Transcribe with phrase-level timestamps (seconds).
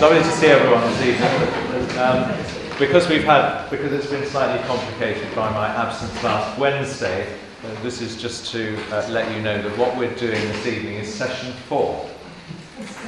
[0.00, 1.98] It's lovely to see everyone this evening.
[1.98, 7.82] Um, because we've had, because it's been slightly complicated by my absence last Wednesday, uh,
[7.82, 11.12] this is just to uh, let you know that what we're doing this evening is
[11.12, 12.08] session four.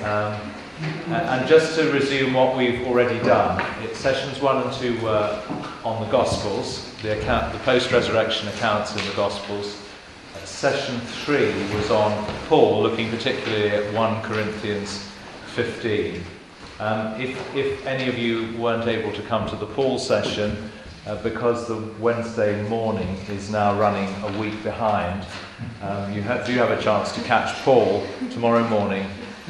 [0.05, 0.39] Um,
[1.09, 5.43] and just to resume what we've already done, it's sessions one and two were
[5.87, 9.81] on the Gospels, the account, the post-resurrection accounts in the Gospels.
[10.35, 15.09] Uh, session three was on Paul, looking particularly at 1 Corinthians
[15.55, 16.23] 15.
[16.83, 20.69] Um, if, if any of you weren't able to come to the Paul session,
[21.07, 25.25] uh, because the Wednesday morning is now running a week behind,
[25.81, 29.07] um, you ha- do have a chance to catch Paul tomorrow morning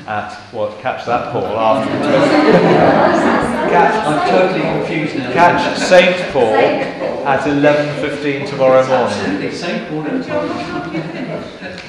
[0.07, 0.79] at what?
[0.80, 1.91] Catch that Paul after.
[3.71, 5.33] catch, I'm totally confused now.
[5.33, 6.55] Catch Saint Paul
[7.27, 9.09] at 11:15 tomorrow morning.
[9.09, 10.23] Absolutely, Saint Paul at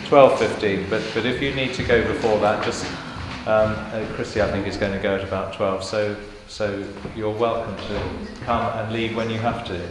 [0.07, 0.90] 12:15.
[0.90, 2.85] But but if you need to go before that, just
[3.46, 5.84] um, uh, Christy, I think, is going to go at about 12.
[5.84, 6.16] So
[6.54, 9.90] so you're welcome to come and leave when you have to.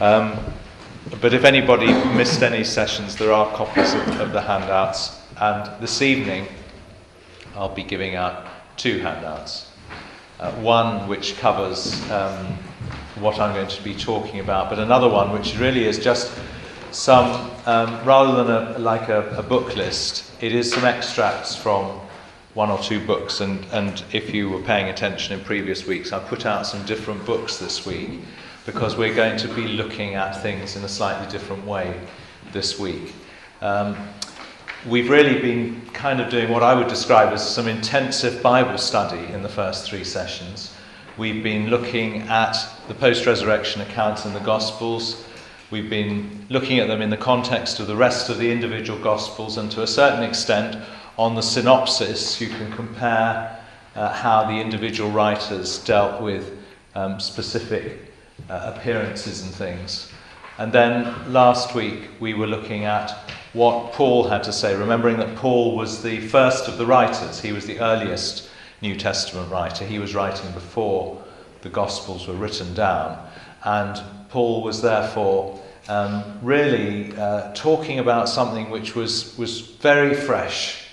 [0.00, 0.36] Um,
[1.20, 1.86] but if anybody
[2.16, 5.20] missed any sessions, there are copies of, of the handouts.
[5.40, 6.48] And this evening,
[7.54, 9.70] I'll be giving out two handouts.
[10.40, 12.58] Uh, one which covers um,
[13.20, 16.36] what I'm going to be talking about, but another one which really is just
[16.90, 22.00] some, um, rather than a, like a, a, book list, it is some extracts from
[22.54, 23.40] one or two books.
[23.40, 27.24] And, and if you were paying attention in previous weeks, I put out some different
[27.26, 28.20] books this week
[28.64, 32.00] because we're going to be looking at things in a slightly different way
[32.52, 33.12] this week.
[33.60, 33.96] Um,
[34.86, 39.32] we've really been kind of doing what I would describe as some intensive Bible study
[39.32, 40.74] in the first three sessions.
[41.16, 42.56] We've been looking at
[42.88, 45.24] the post resurrection accounts in the Gospels.
[45.70, 49.56] We've been looking at them in the context of the rest of the individual Gospels,
[49.56, 50.76] and to a certain extent,
[51.16, 53.60] on the synopsis, you can compare
[53.94, 56.58] uh, how the individual writers dealt with
[56.94, 58.12] um, specific
[58.48, 60.10] uh, appearances and things.
[60.58, 63.10] And then last week, we were looking at
[63.52, 67.40] what Paul had to say, remembering that Paul was the first of the writers.
[67.40, 68.48] He was the earliest
[68.80, 69.84] New Testament writer.
[69.84, 71.22] He was writing before
[71.62, 73.18] the Gospels were written down.
[73.64, 80.83] And Paul was therefore um, really uh, talking about something which was, was very fresh,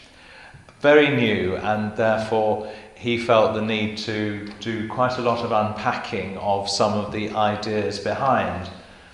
[0.81, 6.37] very new, and therefore he felt the need to do quite a lot of unpacking
[6.37, 8.69] of some of the ideas behind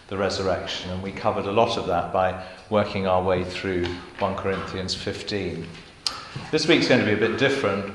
[0.07, 0.89] the resurrection.
[0.91, 3.85] And we covered a lot of that by working our way through
[4.19, 5.65] 1 Corinthians 15.
[6.51, 7.93] This week's going to be a bit different.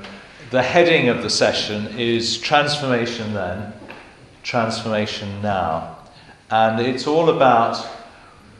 [0.51, 3.73] The heading of the session is Transformation Then,
[4.43, 5.97] Transformation Now.
[6.49, 7.77] And it's all about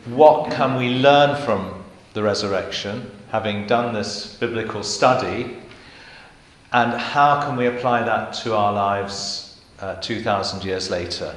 [0.05, 5.57] what can we learn from the resurrection, having done this biblical study,
[6.71, 11.35] and how can we apply that to our lives uh, 2,000 years later?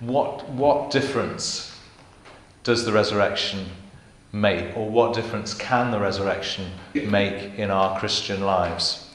[0.00, 1.78] What, what difference
[2.62, 3.66] does the resurrection
[4.32, 9.14] make, or what difference can the resurrection make in our Christian lives?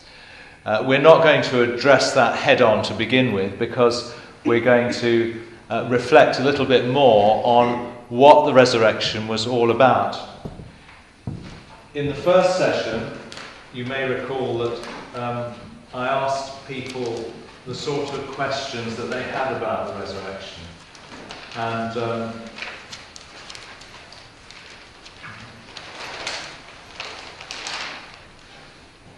[0.66, 4.14] Uh, we're not going to address that head on to begin with because
[4.46, 5.42] we're going to
[5.72, 10.29] uh, reflect a little bit more on what the resurrection was all about.
[11.96, 13.18] In the first session,
[13.74, 15.56] you may recall that um,
[15.92, 17.34] I asked people
[17.66, 20.64] the sort of questions that they had about the resurrection.
[21.56, 22.34] And um,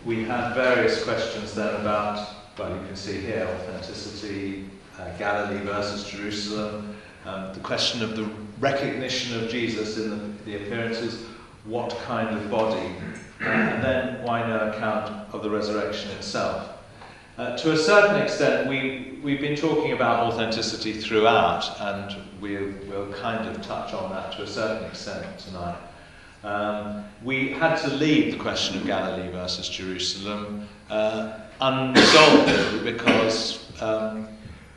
[0.06, 2.26] we had various questions then about,
[2.58, 6.96] well, you can see here, authenticity, uh, Galilee versus Jerusalem,
[7.26, 8.30] um, the question of the
[8.62, 11.26] recognition of Jesus in the, the appearances,
[11.66, 12.96] what kind of body,
[13.40, 16.78] and then why no account of the resurrection itself.
[17.38, 22.58] Uh, to a certain extent, we, we've been talking about authenticity throughout, and we,
[22.90, 25.78] will kind of touch on that to a certain extent tonight.
[26.44, 31.40] Um, we had to leave the question of Galilee versus Jerusalem uh,
[32.84, 34.28] because um,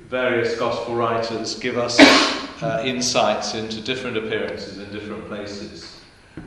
[0.09, 1.99] various gospel writers give us
[2.63, 5.94] uh, insights into different appearances in different places.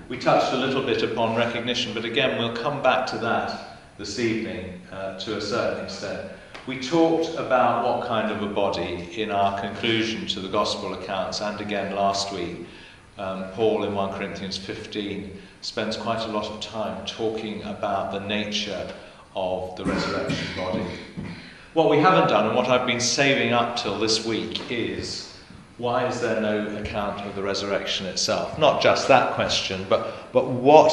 [0.10, 4.20] We touched a little bit upon recognition, but again, we'll come back to that this
[4.20, 6.32] evening uh, to a certain extent.
[6.66, 11.42] We talked about what kind of a body in our conclusion to the gospel accounts,
[11.42, 12.68] and again last week
[13.18, 15.32] um, Paul in 1 Corinthians 15
[15.62, 18.92] spends quite a lot of time talking about the nature
[19.36, 20.86] of the resurrection body.
[21.74, 25.27] What we haven't done, and what I've been saving up till this week, is
[25.78, 28.58] why is there no account of the resurrection itself?
[28.58, 30.92] Not just that question, but, but what,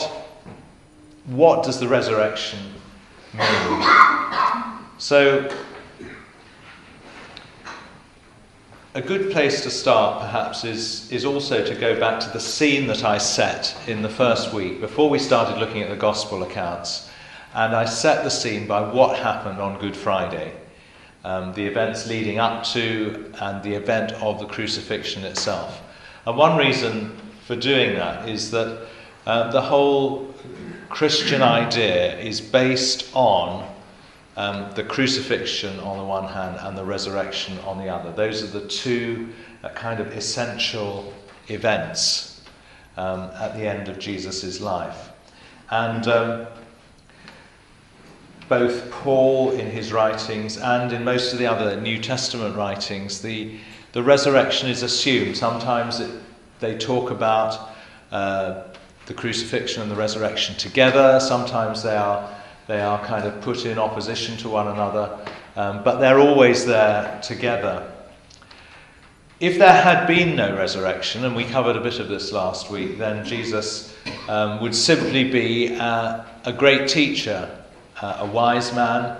[1.27, 2.59] what does the resurrection
[3.33, 3.83] mean?
[4.99, 5.51] So,
[8.95, 12.87] a good place to start, perhaps, is, is also to go back to the scene
[12.87, 17.11] that I set in the first week before we started looking at the Gospel accounts.
[17.55, 20.53] And I set the scene by what happened on Good Friday,
[21.25, 25.81] um, the events leading up to and the event of the crucifixion itself.
[26.27, 27.17] And one reason
[27.47, 28.87] for doing that is that
[29.27, 30.35] uh, the whole
[30.89, 33.69] Christian idea is based on
[34.37, 38.13] um, the crucifixion on the one hand and the resurrection on the other.
[38.13, 39.31] Those are the two
[39.63, 41.13] uh, kind of essential
[41.49, 42.43] events
[42.97, 45.11] um, at the end of Jesus' life.
[45.71, 46.47] And um,
[48.49, 53.57] both Paul in his writings and in most of the other New Testament writings, the,
[53.93, 55.37] the resurrection is assumed.
[55.37, 56.11] Sometimes it,
[56.61, 57.71] they talk about
[58.13, 58.65] uh,
[59.07, 62.35] the crucifixion and the resurrection together, sometimes they are,
[62.67, 65.19] they are kind of put in opposition to one another,
[65.57, 67.91] um, but they're always there together.
[69.41, 72.99] If there had been no resurrection, and we covered a bit of this last week,
[72.99, 73.95] then Jesus
[74.29, 77.64] um, would simply be uh, a great teacher
[78.05, 79.17] uh, a wise man,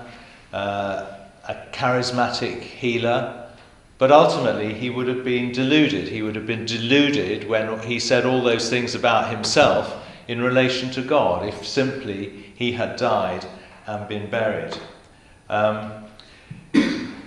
[0.53, 1.07] uh,
[1.49, 3.49] a charismatic healer,
[3.97, 6.07] but ultimately he would have been deluded.
[6.09, 10.91] He would have been deluded when he said all those things about himself in relation
[10.91, 13.47] to God, if simply he had died
[13.87, 14.77] and been buried.
[15.49, 16.05] Um,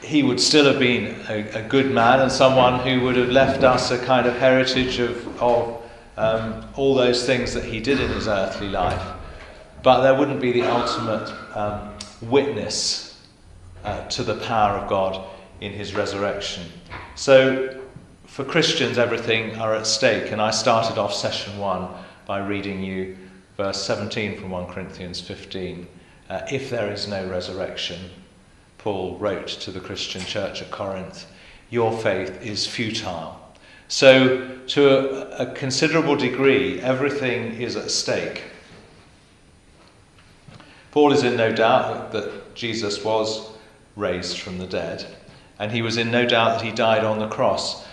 [0.03, 3.63] he would still have been a, a, good man and someone who would have left
[3.63, 5.81] us a kind of heritage of, of
[6.17, 9.16] um, all those things that he did in his earthly life
[9.87, 11.93] but there wouldn't be the ultimate um,
[12.23, 13.21] witness
[13.85, 15.25] uh, to the power of God
[15.61, 16.65] in his resurrection.
[17.15, 17.81] So,
[18.25, 21.87] for Christians, everything are at stake, and I started off session one
[22.25, 23.15] by reading you
[23.55, 25.87] verse 17 from 1 Corinthians 15.
[26.29, 28.09] Uh, if there is no resurrection,
[28.79, 31.27] Paul wrote to the Christian church at Corinth,
[31.69, 33.39] your faith is futile.
[33.87, 38.43] So, to a, a considerable degree, everything is at stake.
[40.97, 43.51] Paul is in no doubt that Jesus was
[43.95, 45.05] raised from the dead,
[45.59, 47.85] and he was in no doubt that he died on the cross.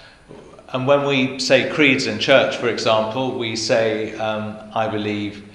[0.69, 5.47] And when we say creeds in church, for example, we say, um, I believe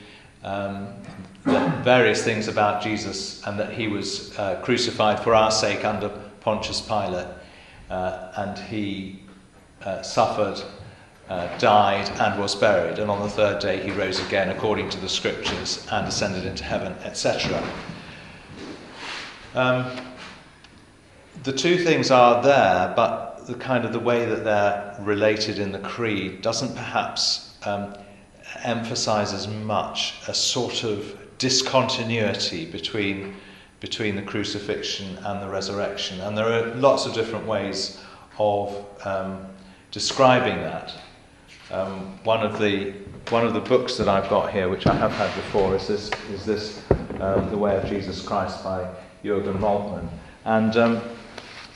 [0.44, 0.90] um,
[1.44, 6.10] various things about Jesus and that he was uh, crucified for our sake under
[6.42, 7.26] Pontius Pilate,
[7.90, 9.24] uh, and he
[9.84, 10.62] uh, suffered
[11.30, 15.00] uh, died and was buried, and on the third day he rose again according to
[15.00, 17.64] the scriptures and ascended into heaven, etc.
[19.54, 19.86] Um,
[21.44, 25.72] the two things are there, but the kind of the way that they're related in
[25.72, 27.96] the creed doesn't perhaps um,
[28.64, 33.36] emphasize as much a sort of discontinuity between
[33.80, 37.98] between the crucifixion and the resurrection, and there are lots of different ways
[38.38, 39.46] of um,
[39.92, 40.94] describing that.
[41.72, 42.94] Um, one of the
[43.30, 46.10] one of the books that I've got here, which I have had before, is this
[46.32, 46.82] is this
[47.20, 48.90] um, The Way of Jesus Christ by
[49.24, 50.08] Jürgen Moltmann,
[50.46, 51.02] and um,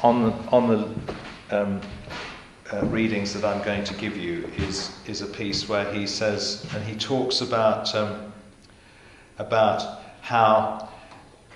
[0.01, 1.81] on the on the um,
[2.71, 6.65] uh, readings that I'm going to give you is is a piece where he says
[6.73, 8.33] and he talks about um,
[9.37, 10.89] about how.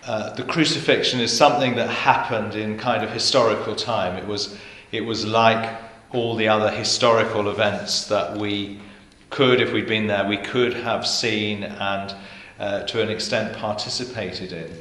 [0.05, 4.15] Uh, the crucifixion is something that happened in kind of historical time.
[4.15, 4.57] It was,
[4.94, 5.69] it was like
[6.11, 8.80] all the other historical events that we
[9.30, 12.16] could, if we'd been there, we could have seen and
[12.59, 14.71] uh, to an extent participated in.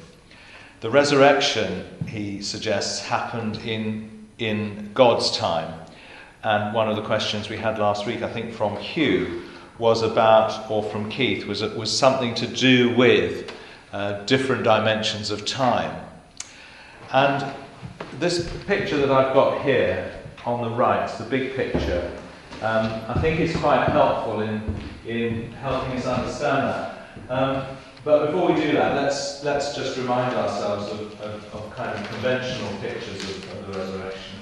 [0.80, 5.80] The resurrection, he suggests, happened in, in God's time.
[6.44, 9.42] And one of the questions we had last week, I think from Hugh,
[9.78, 13.52] was about, or from Keith, was, was something to do with
[13.92, 16.04] uh, different dimensions of time.
[17.12, 17.52] And
[18.18, 20.15] this picture that I've got here
[20.46, 22.10] on the right, the big picture,
[22.62, 24.62] um, I think is quite helpful in,
[25.04, 26.98] in helping us understand that.
[27.28, 31.98] Um, but before we do that, let's, let's just remind ourselves of, of, of kind
[31.98, 34.38] of conventional pictures of, of the resurrection.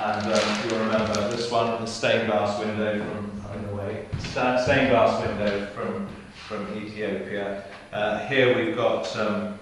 [0.00, 4.90] And um, you'll remember this one, the stained glass window from, in a way, stained
[4.90, 6.08] glass window from,
[6.46, 7.64] from Ethiopia.
[7.92, 9.58] Uh, here we've got um,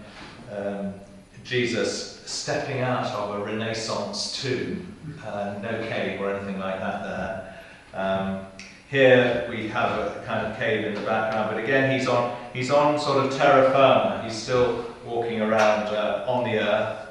[0.55, 0.95] um,
[1.43, 4.90] Jesus stepping out of a Renaissance tomb
[5.25, 7.57] uh, no cave or anything like that there.
[7.95, 8.47] Um,
[8.91, 12.71] here we have a kind of cave in the background, but again he's on, he's
[12.71, 17.09] on sort of terra firma, he's still walking around uh, on the earth.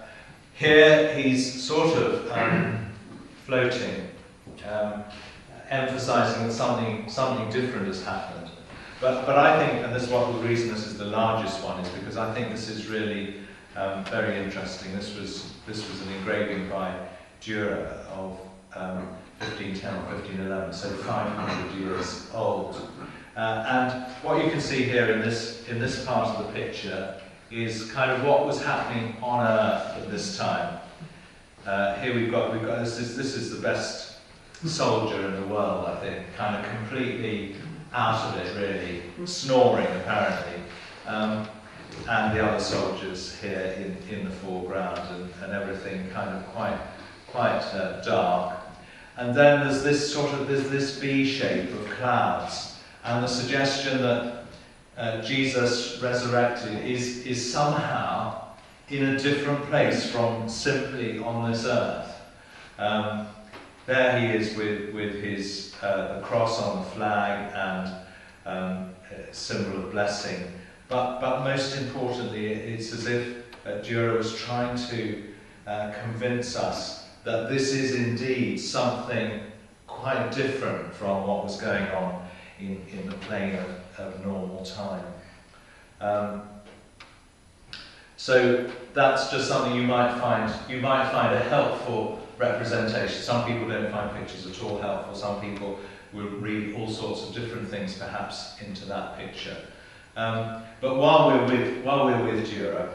[0.54, 2.92] Here he's sort of um,
[3.46, 4.10] floating,
[4.70, 5.04] um,
[5.70, 8.50] emphasizing that something, something different has happened.
[9.00, 11.80] But, but I think, and this is what the reason this is the largest one,
[11.80, 13.36] is because I think this is really
[13.78, 14.94] um, very interesting.
[14.94, 16.94] This was, this was an engraving by
[17.42, 18.40] Dürer of
[18.76, 19.08] um,
[19.40, 22.90] 1510 or 1511, so 500 years old.
[23.36, 27.20] Uh, and what you can see here in this, in this part of the picture
[27.52, 30.80] is kind of what was happening on Earth at this time.
[31.66, 34.18] Uh, here we've got, we've got this, is, this is the best
[34.66, 37.56] soldier in the world, I think, kind of completely
[37.94, 40.64] out of it, really, snoring apparently.
[41.08, 41.48] Um,
[42.08, 46.78] and the other soldiers here in, in the foreground and, and everything kind of quite,
[47.32, 48.60] quite uh, dark.
[49.18, 54.02] And then there's this sort of, there's this V shape of clouds and the suggestion
[54.02, 54.46] that
[54.98, 58.50] uh, Jesus resurrected is, is somehow
[58.90, 62.14] in a different place from simply on this earth.
[62.78, 63.28] Um,
[63.86, 67.96] there he is with, with his uh, cross on the flag and
[68.46, 68.96] um,
[69.32, 70.52] symbol of blessing.
[70.88, 75.24] But, but most importantly, it's as if uh, Dürer was trying to
[75.68, 76.99] uh, convince us
[77.30, 79.40] that this is indeed something
[79.86, 82.28] quite different from what was going on
[82.60, 85.06] in, in the plane of, of normal time.
[86.02, 86.42] Um,
[88.18, 93.22] so that's just something you might find you might find a helpful representation.
[93.22, 95.14] Some people don't find pictures at all helpful.
[95.14, 95.78] Some people
[96.12, 99.58] will read all sorts of different things perhaps into that picture.
[100.18, 102.90] Um, but while we're with while we're with Dürer,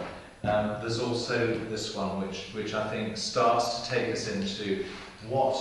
[0.46, 4.84] um, there's also this one which which I think starts to take us into
[5.28, 5.56] what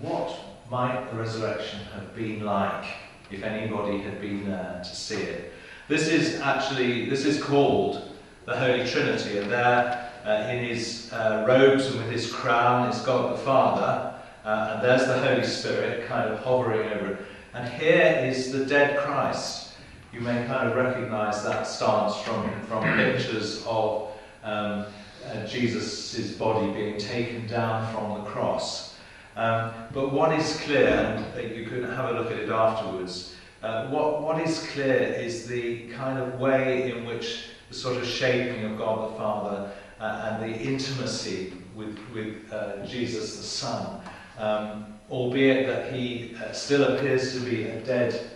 [0.00, 0.34] what
[0.70, 2.84] might the resurrection have been like
[3.30, 5.52] if anybody had been there to see it.
[5.88, 8.10] This is actually this is called
[8.46, 13.00] the Holy Trinity, and there uh, in his uh, robes and with his crown is
[13.00, 14.14] God the Father,
[14.44, 17.18] uh, and there's the Holy Spirit kind of hovering over it.
[17.54, 19.74] And here is the dead Christ.
[20.12, 24.11] You may kind of recognize that stance from, from pictures of
[24.42, 24.86] um,
[25.26, 28.96] uh, Jesus' body being taken down from the cross.
[29.36, 33.88] Um, but what is clear, and you can have a look at it afterwards, uh,
[33.88, 38.64] what, what is clear is the kind of way in which the sort of shaping
[38.64, 39.70] of God the Father
[40.00, 44.00] uh, and the intimacy with, with uh, Jesus the Son,
[44.38, 48.32] um, albeit that he uh, still appears to be a dead,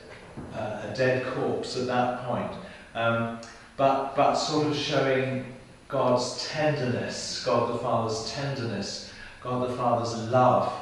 [0.55, 2.53] uh, a dead corpse at that point,
[2.95, 3.41] um,
[3.77, 5.45] but, but sort of showing
[5.89, 9.13] God's tenderness, God the Father's tenderness,
[9.43, 10.73] God the Father's love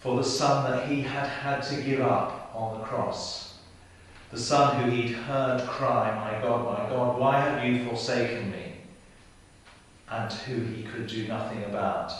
[0.00, 3.58] for the Son that he had had to give up on the cross.
[4.32, 8.72] The Son who he'd heard cry, My God, my God, why have you forsaken me?
[10.10, 12.12] And who he could do nothing about.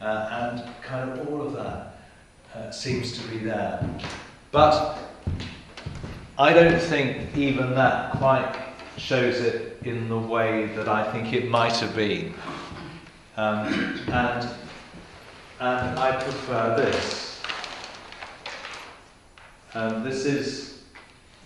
[0.00, 1.96] Uh, and kind of all of that
[2.54, 3.88] uh, seems to be there.
[4.50, 4.98] But
[6.38, 8.56] I don't think even that quite
[8.96, 12.34] shows it in the way that I think it might have been.
[13.36, 13.66] Um,
[14.08, 14.48] and,
[15.60, 17.42] and I prefer this.
[19.74, 20.82] Um, this is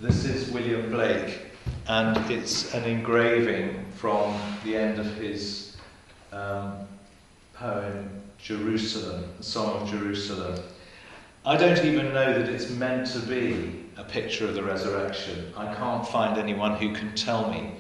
[0.01, 1.41] this is William Blake,
[1.87, 5.77] and it's an engraving from the end of his
[6.33, 6.89] um,
[7.53, 10.61] poem Jerusalem, the Song of Jerusalem.
[11.47, 15.53] I don't even know that it's meant to be a picture of the resurrection.
[15.57, 17.73] I can't find anyone who can tell me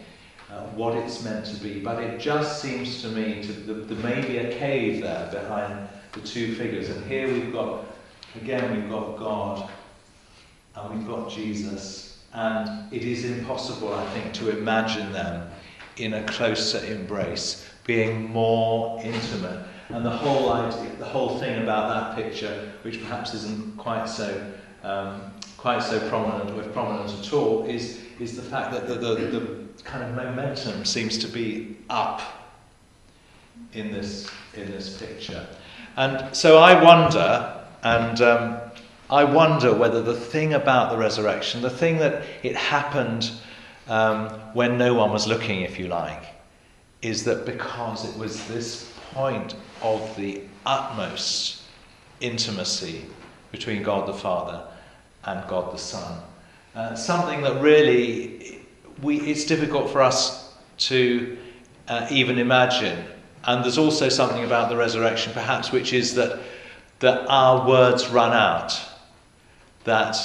[0.55, 4.27] uh, what it's meant to be, but it just seems to me to, there may
[4.27, 6.89] be a cave there behind the two figures.
[6.91, 7.85] And here we've got,
[8.37, 9.69] again, we've got God
[10.77, 12.23] and we've got Jesus.
[12.33, 15.51] And it is impossible, I think, to imagine them
[15.97, 19.67] in a closer embrace, being more intimate.
[19.89, 24.53] And the whole idea, the whole thing about that picture, which perhaps isn't quite so
[24.83, 29.15] um, quite so prominent, or prominent at all, is is the fact that the, the,
[29.15, 32.23] the kind of momentum seems to be up
[33.73, 35.47] in this in this picture.
[35.97, 38.59] And so I wonder, and um,
[39.11, 43.31] I wonder whether the thing about the resurrection, the thing that it happened
[43.89, 46.25] um, when no one was looking, if you like,
[47.03, 51.63] is that because it was this point of the utmost
[52.21, 53.05] intimacy
[53.53, 54.67] between God the Father
[55.25, 56.21] and God the Son.
[56.75, 58.64] Uh, something that really
[59.05, 61.37] we, it's difficult for us to
[61.89, 63.05] uh, even imagine.
[63.45, 66.41] And there's also something about the resurrection, perhaps, which is that,
[67.01, 68.81] that our words run out
[69.85, 70.17] that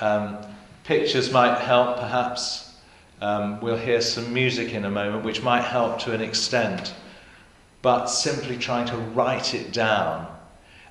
[0.00, 0.38] um,
[0.84, 2.76] pictures might help, perhaps.
[3.20, 6.94] Um, we'll hear some music in a moment, which might help to an extent.
[7.82, 10.32] But simply trying to write it down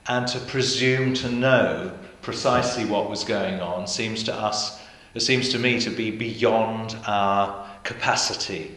[0.07, 4.81] and to presume to know precisely what was going on seems to us,
[5.17, 8.75] it seems to me to be beyond our capacity,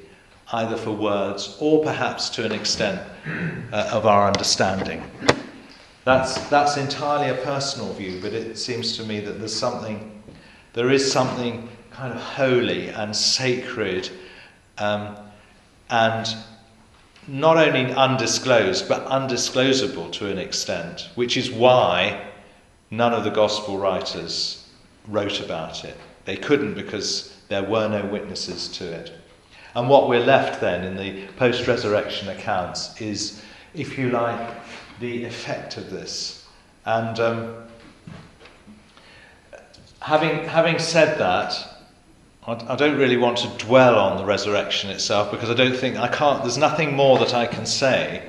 [0.52, 2.98] either for words or perhaps to an extent
[3.70, 5.02] uh, of our understanding.
[6.04, 10.22] That's, that's entirely a personal view, but it seems to me that there's something,
[10.72, 14.08] there is something kind of holy and sacred
[14.78, 15.18] um,
[15.90, 16.26] and
[17.28, 22.30] not only undisclosed, but undisclosable to an extent, which is why
[22.90, 24.66] none of the gospel writers
[25.06, 25.98] wrote about it.
[26.30, 29.10] They couldn't because there were no witnesses to it.
[29.74, 33.42] And what we're left then in the post resurrection accounts is,
[33.74, 34.54] if you like,
[35.00, 36.46] the effect of this.
[36.84, 37.56] And um,
[40.00, 41.52] having, having said that,
[42.46, 46.06] I, don't really want to dwell on the resurrection itself because I don't think I
[46.06, 48.24] can't, there's nothing more that I can say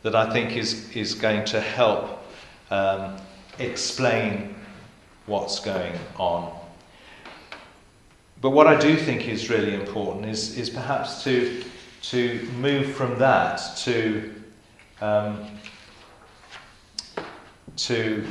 [0.00, 2.24] that I think is, is going to help
[2.70, 3.18] um,
[3.58, 4.54] explain
[5.26, 6.63] what's going on.
[8.44, 11.64] But what I do think is really important is, is perhaps to,
[12.02, 14.34] to move from that to,
[15.00, 15.46] um,
[17.78, 18.22] to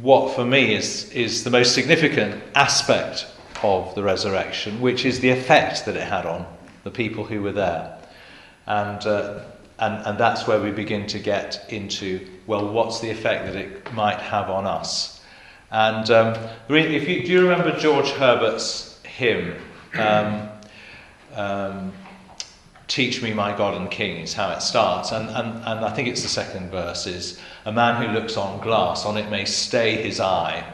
[0.00, 3.26] what for me is, is the most significant aspect
[3.64, 6.46] of the resurrection, which is the effect that it had on
[6.84, 7.98] the people who were there.
[8.66, 9.40] And, uh,
[9.80, 13.92] and, and that's where we begin to get into well, what's the effect that it
[13.92, 15.15] might have on us?
[15.70, 16.36] And um,
[16.68, 19.54] if you, do you remember George Herbert's hymn,
[19.98, 20.48] um,
[21.34, 21.92] um,
[22.88, 25.10] Teach me, my God and King, is how it starts.
[25.10, 28.60] And, and, and I think it's the second verse is, A man who looks on
[28.60, 30.64] glass, on it may stay his eye,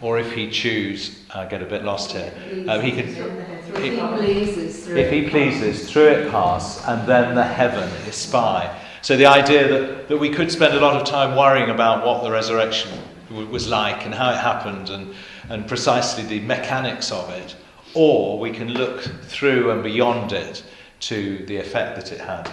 [0.00, 2.32] or if he choose, I get a bit lost here,
[2.68, 7.44] uh, he could, if he pleases, if he pleases, through it pass, and then the
[7.44, 8.68] heaven espy.
[9.00, 12.24] So the idea that, that we could spend a lot of time worrying about what
[12.24, 12.90] the resurrection
[13.32, 15.14] was like and how it happened and,
[15.48, 17.56] and precisely the mechanics of it,
[17.94, 20.64] or we can look through and beyond it
[21.00, 22.48] to the effect that it had.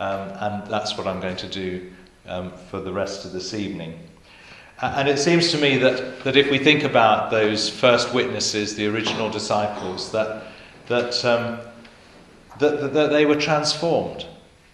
[0.00, 1.90] Um, and that's what I'm going to do
[2.26, 3.98] um, for the rest of this evening.
[4.82, 8.86] And it seems to me that, that if we think about those first witnesses, the
[8.86, 10.44] original disciples, that,
[10.88, 11.60] that, um,
[12.58, 14.26] that, that, they were transformed.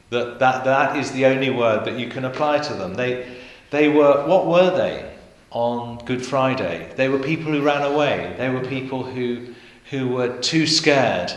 [0.08, 2.94] That, that that is the only word that you can apply to them.
[2.94, 3.36] They,
[3.70, 5.14] they were, what were they?
[5.50, 6.92] On Good Friday.
[6.96, 8.34] They were people who ran away.
[8.38, 9.54] They were people who,
[9.90, 11.32] who were too scared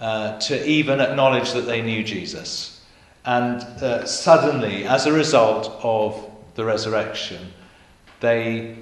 [0.00, 2.84] uh, to even acknowledge that they knew Jesus.
[3.24, 7.52] And uh, suddenly, as a result of the resurrection,
[8.20, 8.76] they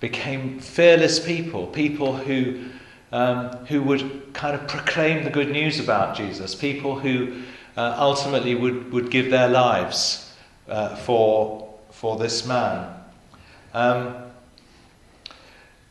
[0.00, 2.66] became fearless people, people who,
[3.12, 7.42] um, who would kind of proclaim the good news about Jesus, people who
[7.76, 10.34] uh, ultimately would, would give their lives
[10.68, 12.99] uh, for, for this man.
[13.72, 14.14] Um,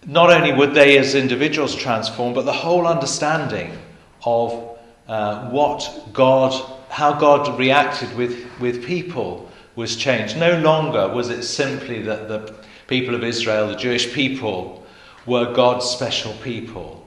[0.05, 3.77] not only would they as individuals transform, but the whole understanding
[4.25, 6.53] of uh, what God,
[6.89, 10.37] how God reacted with, with people was changed.
[10.37, 12.53] No longer was it simply that the
[12.87, 14.85] people of Israel, the Jewish people,
[15.25, 17.05] were God's special people,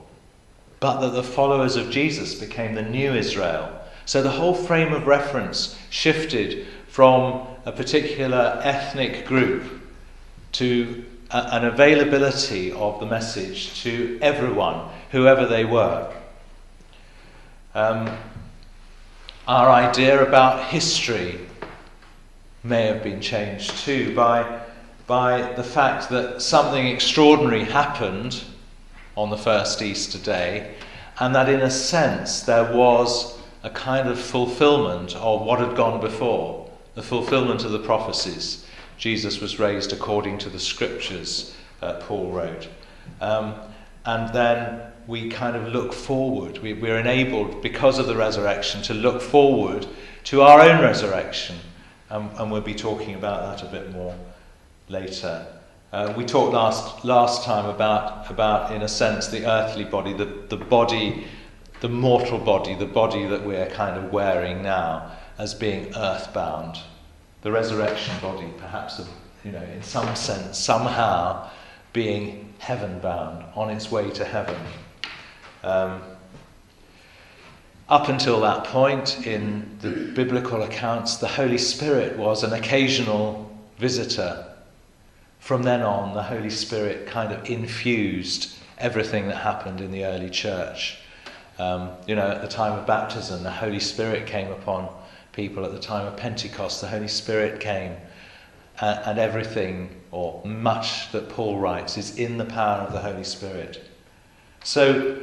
[0.79, 3.81] but that the followers of Jesus became the new Israel.
[4.05, 9.82] So the whole frame of reference shifted from a particular ethnic group
[10.53, 16.13] to an availability of the message to everyone, whoever they were.
[17.73, 18.15] Um,
[19.47, 21.39] our idea about history
[22.63, 24.61] may have been changed too by,
[25.07, 28.43] by the fact that something extraordinary happened
[29.17, 30.75] on the first Easter day,
[31.19, 35.99] and that in a sense there was a kind of fulfillment of what had gone
[35.99, 38.62] before, the fulfillment of the prophecies.
[38.97, 42.69] Jesus was raised according to the scriptures, uh, Paul wrote.
[43.21, 43.55] Um,
[44.05, 46.59] and then we kind of look forward.
[46.59, 49.85] We, we're enabled, because of the resurrection, to look forward
[50.25, 51.57] to our own resurrection.
[52.09, 54.15] Um, and we'll be talking about that a bit more
[54.87, 55.45] later.
[55.91, 60.25] Uh, we talked last, last time about, about, in a sense, the earthly body, the,
[60.49, 61.27] the body,
[61.81, 66.77] the mortal body, the body that we're kind of wearing now, as being earthbound
[67.43, 69.01] the resurrection body, perhaps,
[69.43, 71.49] you know, in some sense, somehow
[71.91, 74.55] being heaven bound, on its way to heaven.
[75.63, 76.01] Um,
[77.89, 84.47] up until that point in the biblical accounts, the Holy Spirit was an occasional visitor.
[85.39, 90.29] From then on, the Holy Spirit kind of infused everything that happened in the early
[90.29, 90.97] church.
[91.59, 94.89] Um, you know, at the time of baptism, the Holy Spirit came upon
[95.33, 97.95] people at the time of Pentecost, the Holy Spirit came,
[98.79, 103.23] uh, and everything, or much that Paul writes, is in the power of the Holy
[103.23, 103.83] Spirit.
[104.63, 105.19] So,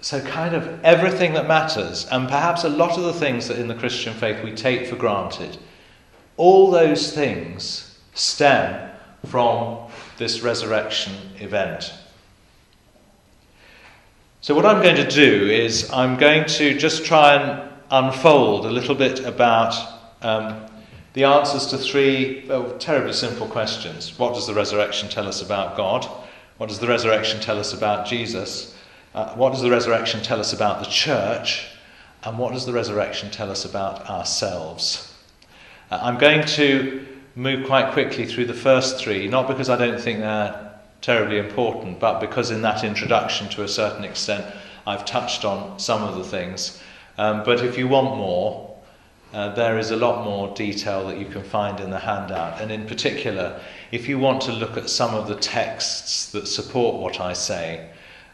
[0.00, 3.66] so, kind of everything that matters, and perhaps a lot of the things that in
[3.66, 5.56] the Christian faith we take for granted,
[6.36, 8.90] all those things stem
[9.26, 11.92] from this resurrection event.
[14.40, 18.70] So, what I'm going to do is I'm going to just try and unfold a
[18.70, 19.74] little bit about
[20.22, 20.66] um,
[21.14, 22.48] the answers to three
[22.78, 24.18] terribly simple questions.
[24.18, 26.04] What does the resurrection tell us about God?
[26.58, 28.76] What does the resurrection tell us about Jesus?
[29.14, 31.66] Uh, what does the resurrection tell us about the church?
[32.24, 35.14] And what does the resurrection tell us about ourselves?
[35.90, 40.00] Uh, I'm going to move quite quickly through the first three, not because I don't
[40.00, 44.44] think they're terribly important, but because in that introduction, to a certain extent,
[44.86, 46.82] I've touched on some of the things.
[47.18, 48.68] Um, but if you want more,
[49.34, 52.60] uh, there is a lot more detail that you can find in the handout.
[52.60, 53.60] And in particular,
[53.92, 57.90] if you want to look at some of the texts that support what I say,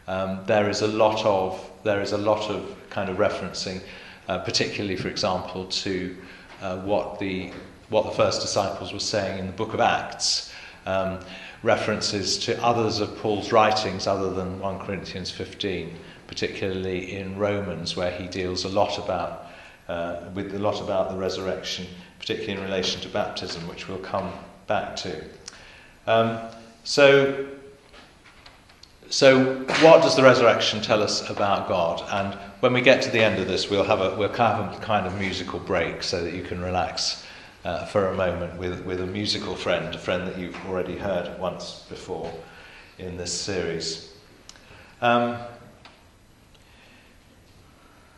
[0.07, 3.81] um, there is a lot of there is a lot of kind of referencing,
[4.27, 6.15] uh, particularly, for example, to
[6.61, 7.51] uh, what the
[7.89, 10.53] what the first disciples were saying in the book of Acts.
[10.85, 11.19] Um,
[11.63, 15.95] references to others of Paul's writings other than 1 Corinthians 15,
[16.27, 19.47] particularly in Romans, where he deals a lot about
[19.87, 21.85] uh, with a lot about the resurrection,
[22.19, 24.31] particularly in relation to baptism, which we'll come
[24.67, 25.23] back to.
[26.07, 26.39] Um,
[26.83, 27.47] so,
[29.09, 32.03] so what does the resurrection tell us about God?
[32.09, 34.79] And when we get to the end of this, we'll have a we'll have a
[34.79, 37.23] kind of musical break so that you can relax
[37.63, 41.39] uh, for a moment with with a musical friend, a friend that you've already heard
[41.39, 42.31] once before
[42.97, 44.13] in this series.
[45.01, 45.37] Um,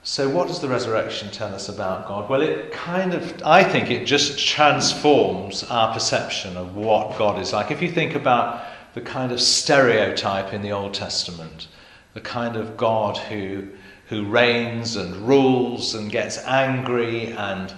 [0.10, 2.30] so, what does the resurrection tell us about God?
[2.30, 7.52] Well, it kind of, I think it just transforms our perception of what God is
[7.52, 7.72] like.
[7.72, 11.67] If you think about the kind of stereotype in the Old Testament,
[12.13, 13.67] the kind of God who,
[14.08, 17.74] who reigns and rules and gets angry and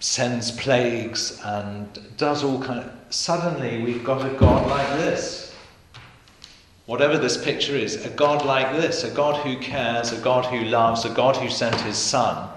[0.00, 2.92] sends plagues and does all kind of.
[3.10, 5.45] Suddenly, we've got a God like this
[6.86, 10.64] whatever this picture is, a God like this, a God who cares, a God who
[10.64, 12.48] loves, a God who sent his Son.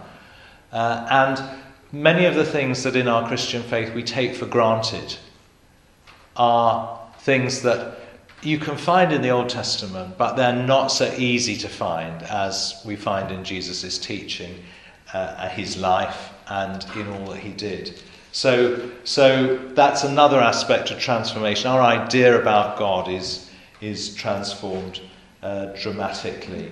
[0.71, 1.59] Uh, and
[1.91, 5.17] many of the things that in our Christian faith we take for granted
[6.35, 7.97] are things that
[8.41, 12.81] you can find in the Old Testament, but they're not so easy to find as
[12.85, 14.63] we find in Jesus' teaching,
[15.13, 18.01] uh, his life, and in all that he did.
[18.31, 21.67] So, so that's another aspect of transformation.
[21.67, 23.48] Our idea about God is
[23.81, 25.01] is transformed
[25.41, 26.71] uh, dramatically.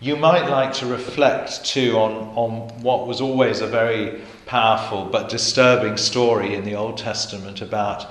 [0.00, 5.28] You might like to reflect too on, on what was always a very powerful but
[5.28, 8.06] disturbing story in the Old Testament about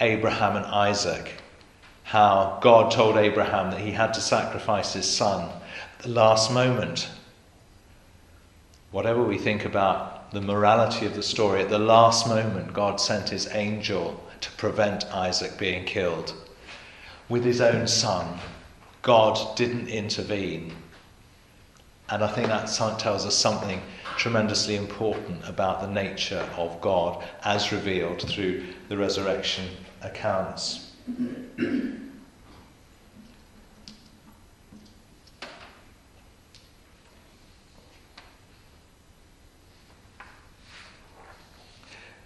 [0.00, 1.34] Abraham and Isaac.
[2.02, 5.48] How God told Abraham that he had to sacrifice his son
[5.98, 7.08] at the last moment.
[8.90, 13.28] Whatever we think about the morality of the story, at the last moment, God sent
[13.28, 16.34] his angel to prevent Isaac being killed
[17.28, 18.38] with his own son,
[19.02, 20.72] God didn't intervene.
[22.08, 22.66] And I think that
[22.98, 23.82] tells us something
[24.16, 29.68] tremendously important about the nature of God as revealed through the resurrection
[30.02, 30.92] accounts.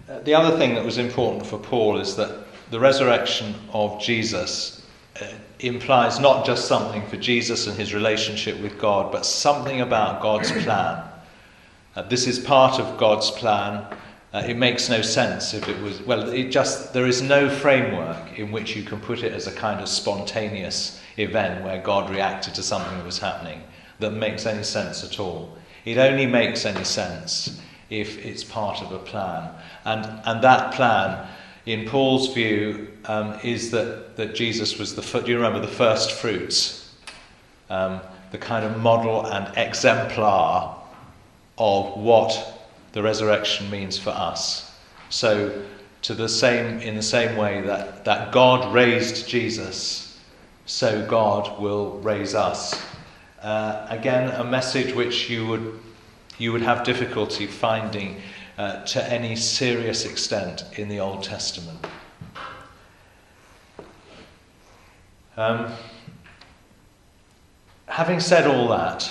[0.09, 4.80] Uh, the other thing that was important for Paul is that the resurrection of Jesus
[5.59, 10.51] implies not just something for Jesus and his relationship with God, but something about God's
[10.53, 11.05] plan.
[11.97, 13.85] Uh, this is part of God's plan.
[14.33, 18.39] Uh, it makes no sense if it was, well, it just, there is no framework
[18.39, 22.55] in which you can put it as a kind of spontaneous event where God reacted
[22.55, 23.63] to something that was happening
[23.99, 25.57] that makes any sense at all.
[25.85, 29.51] It only makes any sense if it's part of a plan.
[29.85, 31.27] And, and that plan
[31.67, 36.13] in Paul's view, um, is that, that Jesus was the, do you remember, the first
[36.13, 36.95] fruits,
[37.69, 40.77] um, the kind of model and exemplar
[41.59, 44.75] of what the resurrection means for us.
[45.11, 45.63] So,
[46.03, 50.19] to the same, in the same way that, that God raised Jesus,
[50.65, 52.81] so God will raise us.
[53.43, 55.79] Uh, again, a message which you would,
[56.39, 58.17] you would have difficulty finding
[58.61, 61.79] uh, to any serious extent in the Old Testament.
[65.39, 65.73] Um,
[67.87, 69.11] having said all that,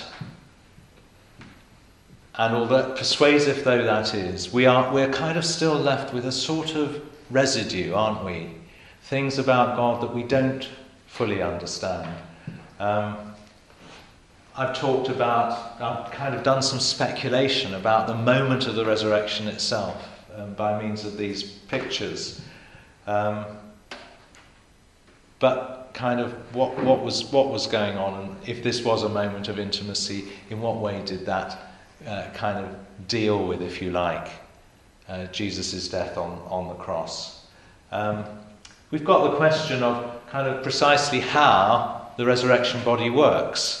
[2.36, 6.26] and all that persuasive though that is, we are we're kind of still left with
[6.26, 8.54] a sort of residue, aren't we?
[9.02, 10.68] Things about God that we don't
[11.08, 12.08] fully understand.
[12.78, 13.29] Um,
[14.56, 19.46] I've talked about, I've kind of done some speculation about the moment of the resurrection
[19.46, 22.40] itself um, by means of these pictures.
[23.06, 23.44] Um,
[25.38, 29.08] but kind of what, what, was, what was going on, and if this was a
[29.08, 31.58] moment of intimacy, in what way did that
[32.06, 34.28] uh, kind of deal with, if you like,
[35.08, 37.46] uh, Jesus' death on, on the cross?
[37.92, 38.24] Um,
[38.90, 43.79] we've got the question of kind of precisely how the resurrection body works.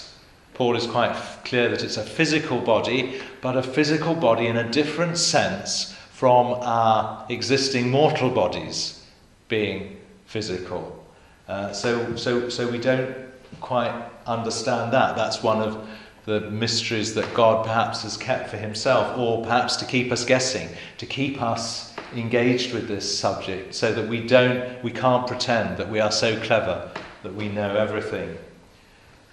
[0.60, 4.70] Paul is quite clear that it's a physical body, but a physical body in a
[4.70, 9.02] different sense from our existing mortal bodies
[9.48, 9.96] being
[10.26, 11.02] physical.
[11.48, 13.16] Uh, so, so, so we don't
[13.62, 15.16] quite understand that.
[15.16, 15.88] That's one of
[16.26, 20.68] the mysteries that God perhaps has kept for himself, or perhaps to keep us guessing,
[20.98, 25.88] to keep us engaged with this subject, so that we don't, we can't pretend that
[25.88, 26.90] we are so clever
[27.22, 28.36] that we know everything.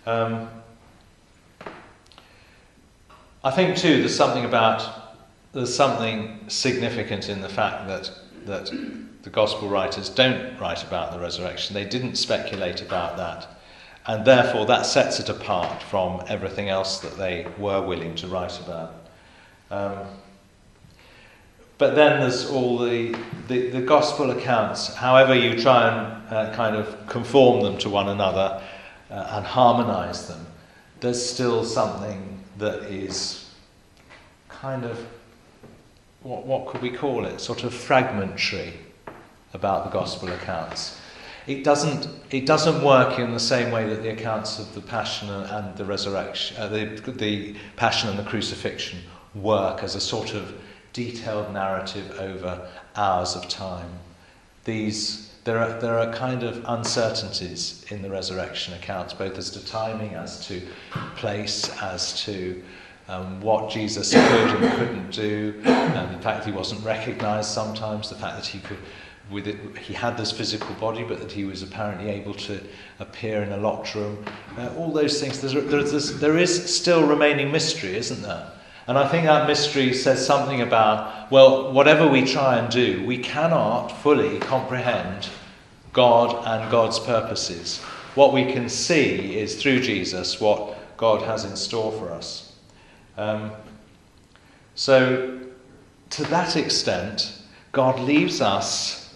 [0.06, 0.48] Um,
[3.48, 5.16] I think too there's something about
[5.54, 8.12] there's something significant in the fact that
[8.46, 8.70] that
[9.22, 11.74] the gospel writers don't write about the resurrection.
[11.74, 13.48] They didn't speculate about that.
[14.06, 18.60] And therefore that sets it apart from everything else that they were willing to write
[18.60, 18.94] about.
[19.72, 20.08] Um,
[21.78, 23.16] but then there's all the,
[23.48, 28.10] the, the, gospel accounts, however you try and uh, kind of conform them to one
[28.10, 28.62] another
[29.10, 30.46] uh, and harmonize them,
[31.00, 32.27] there's still something
[32.58, 33.50] that is
[34.50, 35.06] kind of,
[36.24, 37.40] what, what could we call it?
[37.40, 38.74] Sort of fragmentary
[39.54, 41.00] about the gospel accounts.
[41.46, 45.30] It doesn't, it doesn't work in the same way that the accounts of the passion
[45.30, 49.00] and the resurrection, uh, the, the passion and the crucifixion
[49.34, 50.54] work as a sort of
[50.92, 53.90] detailed narrative over hours of time.
[54.66, 59.66] These, there, are, there are kind of uncertainties in the resurrection accounts, both as to
[59.66, 60.62] timing, as to
[61.16, 62.62] place, as to
[63.08, 68.10] um, what Jesus could and couldn't do, and the fact that he wasn't recognized sometimes,
[68.10, 68.78] the fact that he could.
[69.32, 72.62] With it, he had this physical body, but that he was apparently able to
[73.00, 74.24] appear in a locked room.
[74.58, 75.42] Uh, all those things.
[75.42, 78.52] There's, there's, there is still remaining mystery, isn't there?
[78.88, 83.18] And I think that mystery says something about, well, whatever we try and do, we
[83.18, 85.30] cannot fully comprehend
[85.98, 87.80] God and God's purposes.
[88.14, 92.54] What we can see is through Jesus what God has in store for us.
[93.18, 93.52] Um,
[94.76, 95.40] so,
[96.12, 99.12] to that extent, God leaves us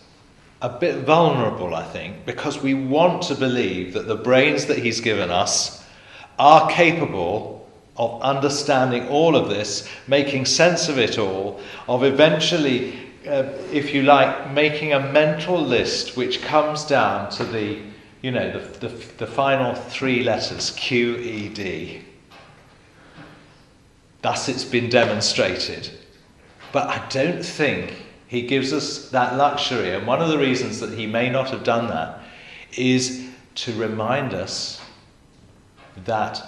[0.63, 5.01] a bit vulnerable, I think, because we want to believe that the brains that He's
[5.01, 5.85] given us
[6.39, 13.43] are capable of understanding all of this, making sense of it all, of eventually, uh,
[13.71, 17.79] if you like, making a mental list which comes down to the,
[18.21, 22.01] you know, the, the, the final three letters Q E D.
[24.21, 25.89] Thus it's been demonstrated.
[26.71, 27.93] But I don't think
[28.27, 29.93] he gives us that luxury.
[29.93, 32.19] And one of the reasons that he may not have done that
[32.77, 34.81] is to remind us
[36.05, 36.41] that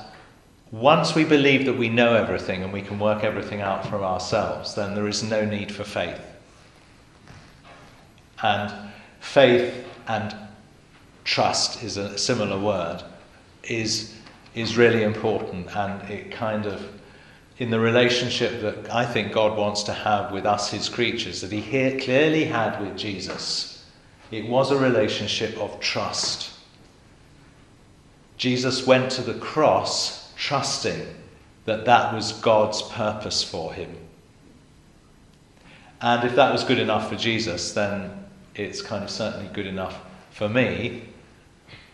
[0.72, 4.74] once we believe that we know everything and we can work everything out for ourselves,
[4.74, 6.22] then there is no need for faith.
[8.44, 8.72] And
[9.22, 10.36] faith and
[11.24, 13.02] trust is a similar word,
[13.64, 14.14] is,
[14.54, 16.86] is really important and it kind of
[17.58, 21.52] in the relationship that I think God wants to have with us, his creatures, that
[21.52, 21.62] he
[22.00, 23.86] clearly had with Jesus.
[24.32, 26.52] It was a relationship of trust.
[28.38, 31.08] Jesus went to the cross trusting
[31.66, 33.96] that that was God's purpose for him.
[36.02, 38.23] And if that was good enough for Jesus, then
[38.56, 40.00] it's kind of certainly good enough
[40.32, 41.04] for me.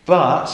[0.06, 0.50] But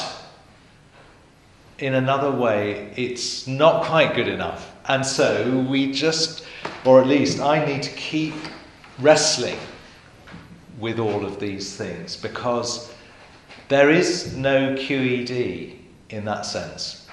[1.78, 4.72] in another way, it's not quite good enough.
[4.88, 6.44] And so we just,
[6.84, 8.34] or at least I need to keep
[8.98, 9.58] wrestling
[10.78, 12.92] with all of these things because
[13.68, 15.76] there is no QED
[16.10, 17.08] in that sense.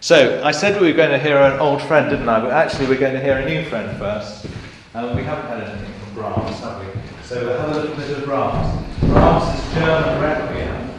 [0.00, 2.40] So I said we were going to hear an old friend, didn't I?
[2.40, 4.46] But actually, we're going to hear a new friend first.
[4.94, 7.03] Um, we haven't had anything from Brahms, have we?
[7.34, 9.00] So have a little bit of Brahms.
[9.00, 10.90] Brahms is German Requiem,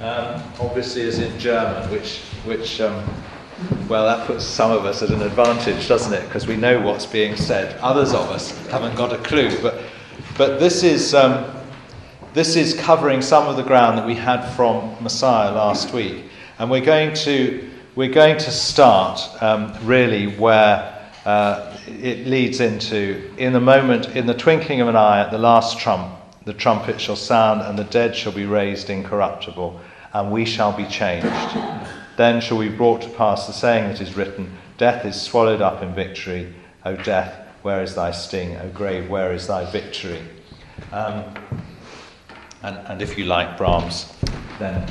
[0.00, 3.06] um, obviously is in German, which, which um,
[3.86, 6.24] well, that puts some of us at an advantage, doesn't it?
[6.24, 7.78] Because we know what's being said.
[7.82, 9.50] Others of us haven't got a clue.
[9.60, 9.82] But,
[10.38, 11.54] but this, is, um,
[12.32, 16.24] this is covering some of the ground that we had from Messiah last week.
[16.58, 21.69] And we're going to, we're going to start um, really where uh,
[22.02, 25.78] it leads into in the moment, in the twinkling of an eye, at the last
[25.78, 26.12] trump,
[26.44, 29.80] the trumpet shall sound, and the dead shall be raised incorruptible,
[30.12, 31.28] and we shall be changed.
[32.16, 35.60] Then shall we be brought to pass the saying that is written Death is swallowed
[35.60, 36.54] up in victory.
[36.86, 38.56] O death, where is thy sting?
[38.56, 40.22] O grave, where is thy victory?
[40.92, 41.24] Um,
[42.62, 44.12] and, and if you like Brahms,
[44.58, 44.90] then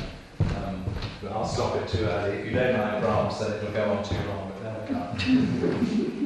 [0.56, 0.84] um,
[1.30, 2.38] I'll stop it too early.
[2.38, 6.16] If you don't like Brahms, then it'll go on too long, but then I can't.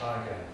[0.00, 0.45] Right,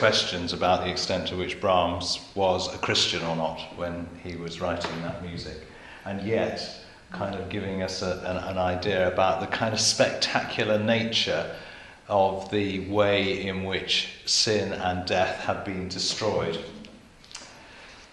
[0.00, 4.58] questions about the extent to which Brahms was a Christian or not when he was
[4.58, 5.58] writing that music,
[6.06, 6.80] and yet
[7.12, 11.54] kind of giving us a, an, an idea about the kind of spectacular nature
[12.08, 16.58] of the way in which sin and death have been destroyed.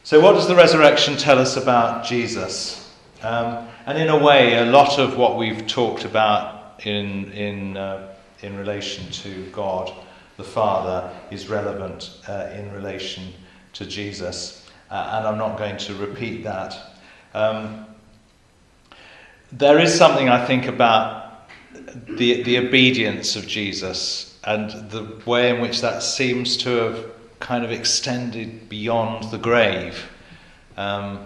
[0.04, 2.94] So, what does the resurrection tell us about Jesus?
[3.24, 8.14] Um, and in a way, a lot of what we've talked about in, in, uh,
[8.42, 9.94] in relation to God
[10.38, 13.34] the Father is relevant uh, in relation
[13.74, 14.70] to Jesus.
[14.90, 16.78] Uh, and I'm not going to repeat that.
[17.34, 17.86] Um,
[19.52, 21.50] there is something I think about
[22.08, 27.06] the, the obedience of Jesus and the way in which that seems to have
[27.40, 30.10] kind of extended beyond the grave.
[30.76, 31.26] Um,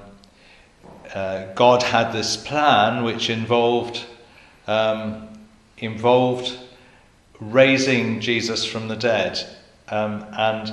[1.14, 4.05] uh, God had this plan which involved
[4.68, 5.28] um,
[5.78, 6.57] involved
[7.42, 9.39] raising Jesus from the dead,
[9.89, 10.72] um, and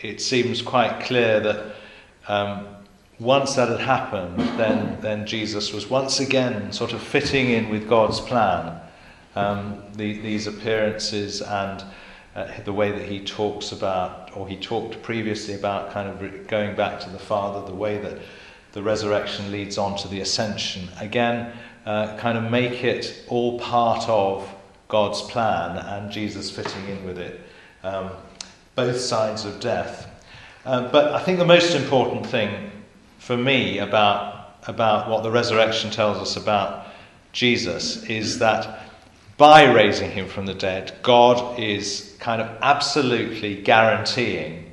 [0.00, 1.74] it seems quite clear that
[2.28, 2.66] um,
[3.18, 7.88] once that had happened, then, then Jesus was once again sort of fitting in with
[7.88, 8.80] God's plan.
[9.36, 11.84] Um, the, these appearances and
[12.34, 16.74] uh, the way that he talks about, or he talked previously about kind of going
[16.74, 18.18] back to the Father, the way that
[18.72, 20.88] the resurrection leads on to the ascension.
[20.98, 21.52] Again,
[21.86, 24.48] uh, kind of make it all part of
[24.90, 27.40] God's plan and Jesus fitting in with it.
[27.82, 28.10] Um,
[28.74, 30.08] both sides of death.
[30.64, 32.70] Uh, but I think the most important thing
[33.18, 36.86] for me about, about what the resurrection tells us about
[37.32, 38.80] Jesus is that
[39.36, 44.70] by raising him from the dead, God is kind of absolutely guaranteeing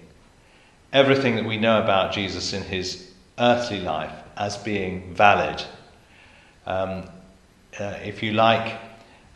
[0.92, 5.64] everything that we know about Jesus in his earthly life as being valid.
[6.66, 7.10] Um,
[7.80, 8.78] uh, if you like,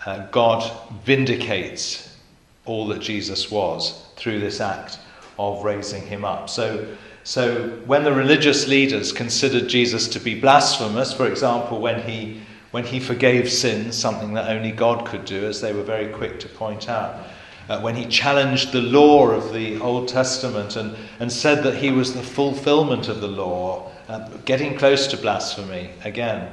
[0.06, 0.70] uh, God
[1.04, 2.18] vindicates
[2.66, 5.00] all that Jesus was through this act
[5.38, 6.50] of raising him up.
[6.50, 12.42] So, so when the religious leaders considered Jesus to be blasphemous, for example, when he,
[12.72, 16.40] when he forgave sins, something that only God could do, as they were very quick
[16.42, 17.28] to point out,
[17.70, 21.92] uh, when he challenged the law of the Old Testament and, and said that he
[21.92, 26.52] was the fulfillment of the law, uh, getting close to blasphemy again.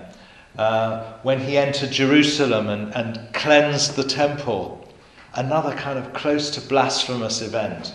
[0.57, 4.89] Uh, when he entered Jerusalem and, and cleansed the temple,
[5.35, 7.93] another kind of close to blasphemous event.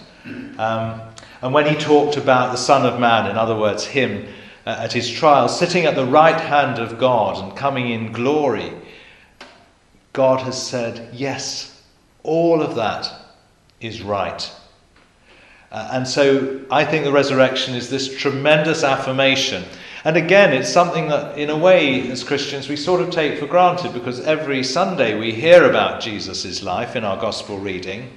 [0.57, 1.01] Um,
[1.41, 4.25] and when he talked about the Son of Man, in other words, him
[4.65, 8.71] uh, at his trial, sitting at the right hand of God and coming in glory,
[10.13, 11.81] God has said, Yes,
[12.23, 13.11] all of that
[13.81, 14.49] is right.
[15.69, 19.65] Uh, and so I think the resurrection is this tremendous affirmation.
[20.05, 23.47] And again, it's something that, in a way, as Christians, we sort of take for
[23.47, 28.11] granted because every Sunday we hear about Jesus' life in our gospel reading,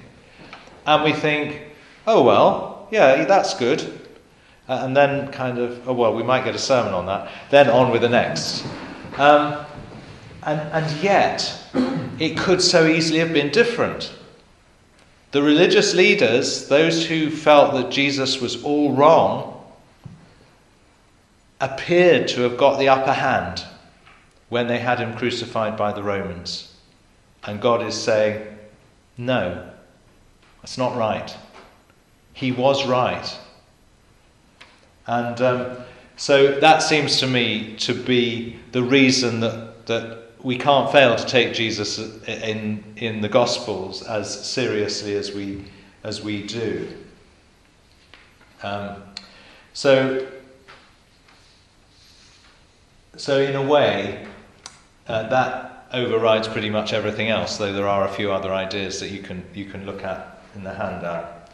[0.85, 1.63] and we think,
[2.07, 4.01] oh, well, yeah, that's good.
[4.69, 7.31] Uh, and then kind of, oh, well, we might get a sermon on that.
[7.51, 8.67] Then on with the next.
[9.17, 9.65] Um,
[10.43, 11.57] and, and yet,
[12.19, 14.13] it could so easily have been different.
[15.31, 19.56] The religious leaders, those who felt that Jesus was all wrong,
[21.61, 23.65] appeared to have got the upper hand
[24.49, 26.75] when they had him crucified by the Romans.
[27.45, 28.47] And God is saying,
[29.17, 29.71] no,
[30.61, 31.35] that's not right.
[32.33, 33.39] He was right.
[35.07, 35.77] And um,
[36.17, 41.27] so that seems to me to be the reason that, that we can't fail to
[41.27, 45.65] take Jesus in, in the Gospels as seriously as we,
[46.05, 46.89] as we do.
[48.63, 49.03] Um,
[49.73, 50.27] so,
[53.17, 54.27] so, in a way,
[55.09, 59.11] uh, that overrides pretty much everything else, though there are a few other ideas that
[59.11, 61.51] you can, you can look at in the handout.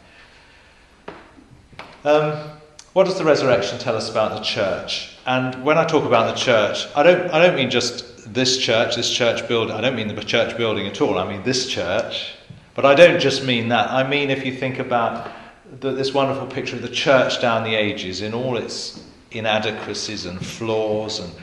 [2.03, 2.49] Um,
[2.93, 5.17] what does the resurrection tell us about the church?
[5.25, 8.95] And when I talk about the church, I don't, I don't mean just this church,
[8.95, 9.75] this church building.
[9.75, 11.17] I don't mean the church building at all.
[11.17, 12.35] I mean this church.
[12.75, 13.89] But I don't just mean that.
[13.89, 15.31] I mean if you think about
[15.79, 20.43] the, this wonderful picture of the church down the ages in all its inadequacies and
[20.43, 21.33] flaws and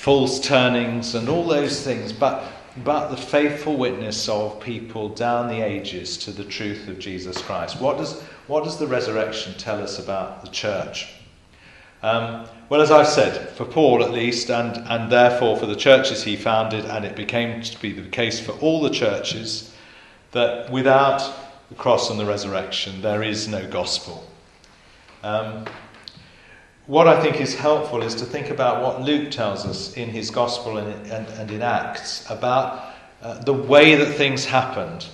[0.00, 2.42] false turnings and all those things, but,
[2.84, 7.78] but the faithful witness of people down the ages to the truth of Jesus Christ.
[7.78, 11.12] What does, what does the resurrection tell us about the church?
[12.02, 16.24] Um, well, as I've said, for Paul at least, and, and therefore for the churches
[16.24, 19.74] he founded, and it became to be the case for all the churches,
[20.30, 21.30] that without
[21.68, 24.26] the cross and the resurrection, there is no gospel.
[25.22, 25.66] Um,
[26.90, 30.28] what I think is helpful is to think about what Luke tells us in his
[30.28, 35.06] gospel and, and, and in Acts about uh, the way that things happened.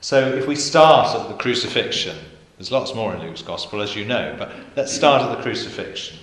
[0.00, 2.16] So if we start at the crucifixion,
[2.56, 6.16] there's lots more in Luke's Gospel, as you know, but let's start at the crucifixion.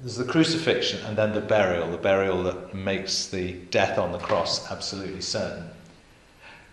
[0.00, 4.18] There's the crucifixion and then the burial, the burial that makes the death on the
[4.18, 5.70] cross absolutely certain.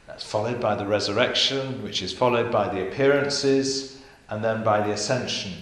[0.08, 4.93] That's followed by the resurrection, which is followed by the appearances, and then by the
[4.93, 5.54] ascension.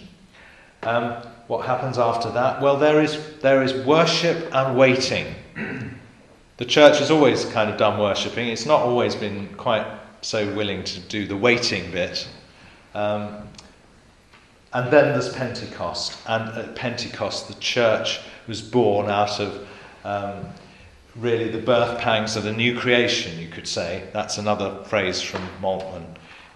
[0.84, 1.22] Um,
[1.54, 2.60] what happens after that?
[2.60, 5.36] Well, there is, there is worship and waiting.
[6.58, 8.48] the church has always kind of done worshipping.
[8.48, 9.86] It's not always been quite
[10.22, 12.28] so willing to do the waiting bit.
[12.96, 13.48] Um,
[14.74, 16.18] and then there's Pentecost.
[16.26, 19.68] And at Pentecost, the church was born out of
[20.04, 20.46] um,
[21.16, 24.08] really the birth pangs of the new creation, you could say.
[24.12, 26.06] That's another phrase from Moltmann,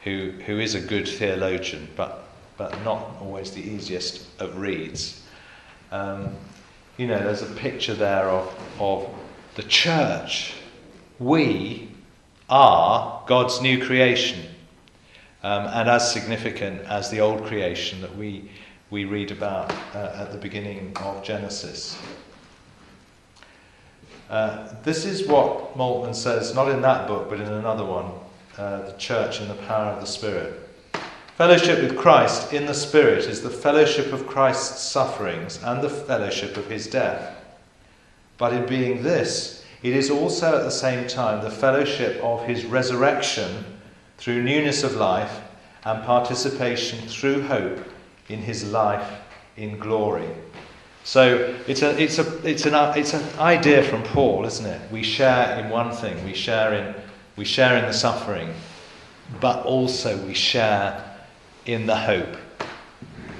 [0.03, 2.26] who, who is a good theologian, but,
[2.57, 5.23] but not always the easiest of reads.
[5.91, 6.35] Um,
[6.97, 9.07] you know, there's a picture there of, of
[9.55, 10.55] the church.
[11.19, 11.89] We
[12.49, 14.39] are God's new creation
[15.43, 18.49] um, and as significant as the old creation that we,
[18.89, 21.97] we read about uh, at the beginning of Genesis.
[24.29, 28.11] Uh, this is what Moltmann says, not in that book, but in another one
[28.57, 30.66] uh, The Church and the Power of the Spirit.
[31.37, 36.57] Fellowship with Christ in the Spirit is the fellowship of Christ's sufferings and the fellowship
[36.57, 37.31] of his death.
[38.39, 42.65] But in being this, it is also at the same time the fellowship of his
[42.65, 43.63] resurrection
[44.17, 45.41] through newness of life
[45.85, 47.85] and participation through hope
[48.29, 49.07] in his life
[49.57, 50.29] in glory.
[51.03, 54.91] So it's, a, it's, a, it's, an, it's an idea from Paul, isn't it?
[54.91, 56.95] We share in one thing, we share in,
[57.35, 58.55] we share in the suffering,
[59.39, 61.03] but also we share
[61.67, 62.37] in the hope.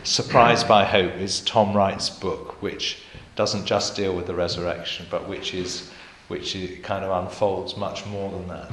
[0.03, 2.99] Surprised by Hope is Tom Wright's book, which
[3.35, 5.89] doesn't just deal with the resurrection, but which is
[6.27, 8.71] which kind of unfolds much more than that.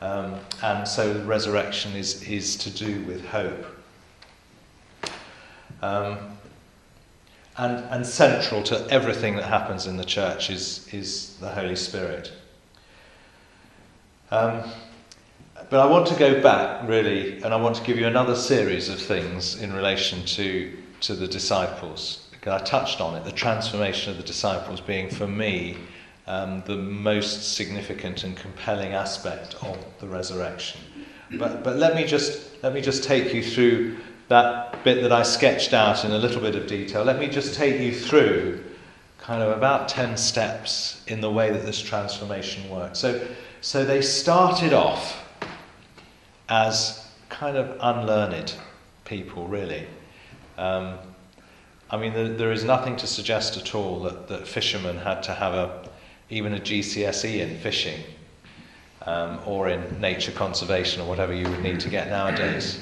[0.00, 3.66] Um, and so resurrection is, is to do with hope.
[5.80, 6.18] Um,
[7.56, 12.32] and, and central to everything that happens in the church is, is the Holy Spirit.
[14.30, 14.62] Um,
[15.70, 18.88] but I want to go back, really, and I want to give you another series
[18.88, 22.28] of things in relation to, to the disciples.
[22.30, 25.76] Because I touched on it, the transformation of the disciples being, for me,
[26.26, 30.80] um, the most significant and compelling aspect of the resurrection.
[31.38, 33.98] But, but let, me just, let me just take you through
[34.28, 37.04] that bit that I sketched out in a little bit of detail.
[37.04, 38.64] Let me just take you through
[39.18, 42.98] kind of about 10 steps in the way that this transformation works.
[42.98, 43.26] So,
[43.60, 45.27] so they started off
[46.48, 48.54] as kind of unlearned
[49.04, 49.86] people, really.
[50.56, 50.98] Um,
[51.90, 55.54] I mean, there, is nothing to suggest at all that, that fishermen had to have
[55.54, 55.88] a,
[56.28, 58.02] even a GCSE in fishing
[59.06, 62.80] um, or in nature conservation or whatever you would need to get nowadays.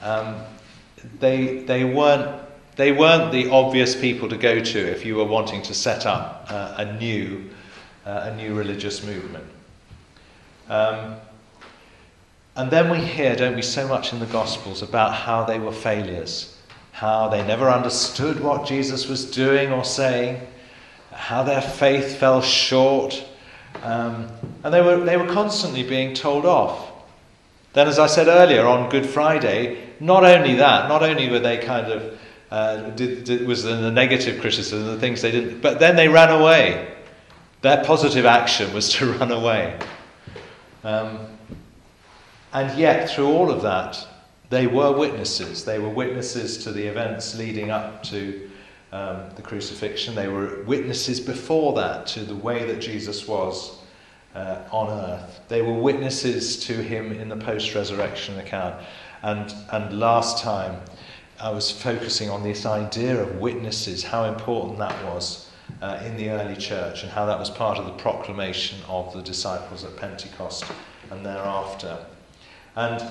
[0.00, 0.40] Um,
[1.20, 2.42] they, they, weren't,
[2.76, 6.46] they weren't the obvious people to go to if you were wanting to set up
[6.48, 7.50] uh, a, new,
[8.06, 9.44] uh, a new religious movement.
[10.70, 11.16] Um,
[12.56, 15.72] and then we hear, don't we, so much in the Gospels about how they were
[15.72, 16.56] failures,
[16.92, 20.40] how they never understood what Jesus was doing or saying,
[21.12, 23.22] how their faith fell short,
[23.82, 24.28] um,
[24.64, 26.90] and they were, they were constantly being told off.
[27.74, 31.58] Then, as I said earlier, on Good Friday, not only that, not only were they
[31.58, 32.18] kind of,
[32.50, 36.30] uh, did, did, was the negative criticism, the things they didn't, but then they ran
[36.30, 36.94] away.
[37.60, 39.78] Their positive action was to run away.
[40.84, 41.35] Um,
[42.56, 44.02] and yet, through all of that,
[44.48, 45.62] they were witnesses.
[45.66, 48.48] They were witnesses to the events leading up to
[48.92, 50.14] um, the crucifixion.
[50.14, 53.76] They were witnesses before that to the way that Jesus was
[54.34, 55.40] uh, on earth.
[55.48, 58.82] They were witnesses to him in the post resurrection account.
[59.22, 60.80] And, and last time,
[61.38, 65.50] I was focusing on this idea of witnesses, how important that was
[65.82, 69.20] uh, in the early church, and how that was part of the proclamation of the
[69.20, 70.64] disciples at Pentecost
[71.10, 71.98] and thereafter.
[72.76, 73.02] And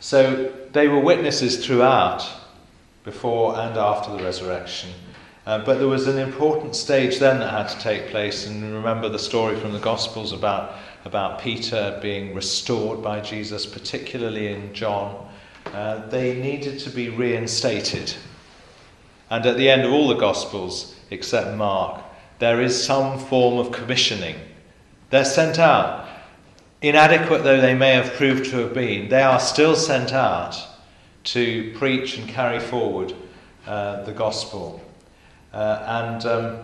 [0.00, 2.28] so they were witnesses throughout
[3.04, 4.90] before and after the resurrection.
[5.46, 9.08] Uh, but there was an important stage then that had to take place, and remember
[9.08, 10.74] the story from the Gospels about,
[11.04, 15.28] about Peter being restored by Jesus, particularly in John.
[15.66, 18.14] Uh, they needed to be reinstated.
[19.30, 22.02] And at the end of all the Gospels, except Mark,
[22.38, 24.36] there is some form of commissioning.
[25.10, 26.06] They're sent out.
[26.82, 30.56] Inadequate though they may have proved to have been, they are still sent out
[31.24, 33.14] to preach and carry forward
[33.66, 34.82] uh, the gospel.
[35.52, 36.58] Uh, and um,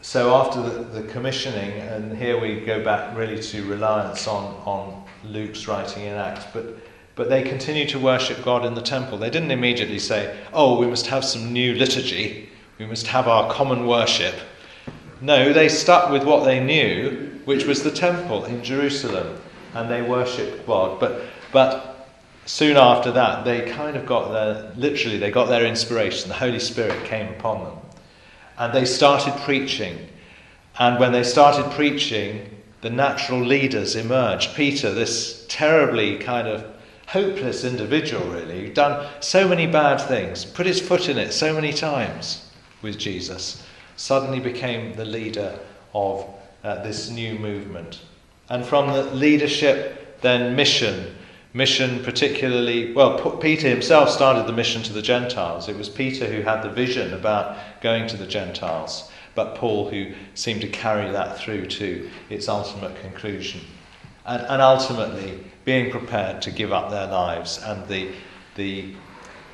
[0.00, 5.04] so after the, the, commissioning, and here we go back really to reliance on, on
[5.24, 6.78] Luke's writing in Acts, but,
[7.14, 9.18] but they continue to worship God in the temple.
[9.18, 12.48] They didn't immediately say, oh, we must have some new liturgy,
[12.78, 14.34] we must have our common worship.
[15.20, 19.40] No, they stuck with what they knew, which was the temple in Jerusalem,
[19.72, 21.00] and they worshipped God.
[21.00, 21.22] But,
[21.52, 22.08] but
[22.44, 26.28] soon after that, they kind of got their, literally, they got their inspiration.
[26.28, 27.78] The Holy Spirit came upon them.
[28.58, 30.08] And they started preaching.
[30.78, 34.56] And when they started preaching, the natural leaders emerged.
[34.56, 36.66] Peter, this terribly kind of
[37.06, 41.54] hopeless individual, really, who'd done so many bad things, put his foot in it so
[41.54, 42.50] many times
[42.82, 45.56] with Jesus, suddenly became the leader
[45.94, 46.28] of
[46.66, 48.00] uh, this new movement.
[48.48, 51.14] And from the leadership, then mission.
[51.54, 55.68] Mission, particularly, well, Peter himself started the mission to the Gentiles.
[55.68, 60.12] It was Peter who had the vision about going to the Gentiles, but Paul who
[60.34, 63.60] seemed to carry that through to its ultimate conclusion.
[64.26, 68.10] And, and ultimately, being prepared to give up their lives and the,
[68.56, 68.92] the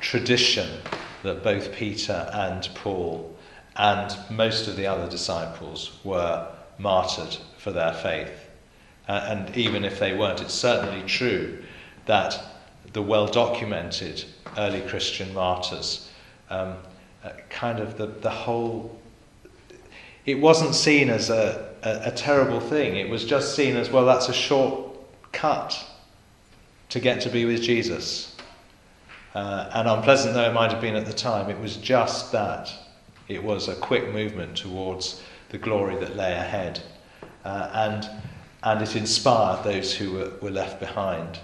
[0.01, 0.79] tradition
[1.21, 3.35] that both Peter and Paul
[3.75, 6.47] and most of the other disciples were
[6.83, 8.47] martyred for their faith.
[9.07, 11.63] Uh, and even if they weren't, it's certainly true
[12.05, 12.39] that
[12.93, 14.23] the well documented
[14.57, 16.09] early Christian martyrs,
[16.49, 16.75] um,
[17.23, 18.95] uh, kind of the, the whole,
[20.25, 22.97] it wasn't seen as a, a, a terrible thing.
[22.97, 24.95] It was just seen as, well, that's a short
[25.31, 25.83] cut
[26.89, 28.35] to get to be with Jesus.
[29.33, 32.71] Uh, and unpleasant though it might have been at the time, it was just that.
[33.27, 35.21] It was a quick movement towards
[35.53, 36.81] the glory that lay ahead.
[37.45, 38.09] Uh, and,
[38.63, 41.39] and it inspired those who were, were left behind.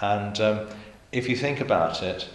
[0.00, 0.68] And um,
[1.10, 2.28] if you think about it,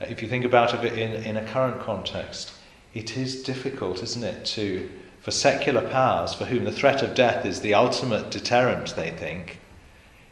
[0.00, 2.52] if you think about it in, in a current context,
[2.92, 4.90] it is difficult, isn't it, to,
[5.20, 9.58] for secular powers for whom the threat of death is the ultimate deterrent, they think,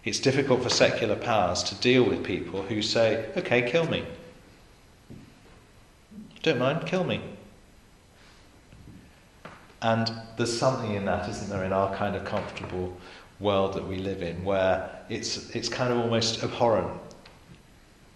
[0.04, 4.04] it's difficult for secular powers to deal with people who say, okay, kill me.
[6.42, 7.22] Don't mind, kill me.
[9.82, 12.96] And there's something in that, isn't there, in our kind of comfortable
[13.38, 17.00] world that we live in, where it's, it's kind of almost abhorrent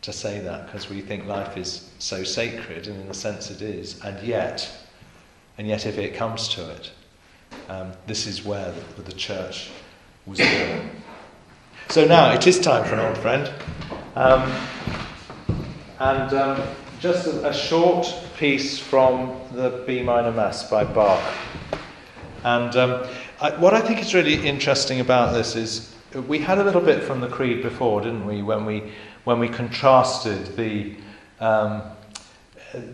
[0.02, 3.62] to say that because we think life is so sacred, and in a sense it
[3.62, 4.70] is, and yet,
[5.56, 6.90] and yet if it comes to it,
[7.70, 9.70] um, this is where the, the church
[10.26, 10.90] was born.
[11.88, 13.50] So now it is time for an old friend.
[14.16, 14.52] Um,
[16.00, 16.62] and um,
[17.00, 18.06] just a, a, short
[18.36, 21.22] piece from the B minor Mass by Bach.
[22.42, 23.06] And um,
[23.40, 25.94] I, what I think is really interesting about this is
[26.28, 28.92] we had a little bit from the Creed before, didn't we, when we,
[29.24, 30.94] when we contrasted the,
[31.40, 31.82] um,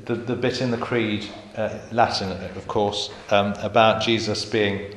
[0.04, 1.26] the, the bit in the Creed,
[1.56, 4.94] uh, Latin of course, um, about Jesus being,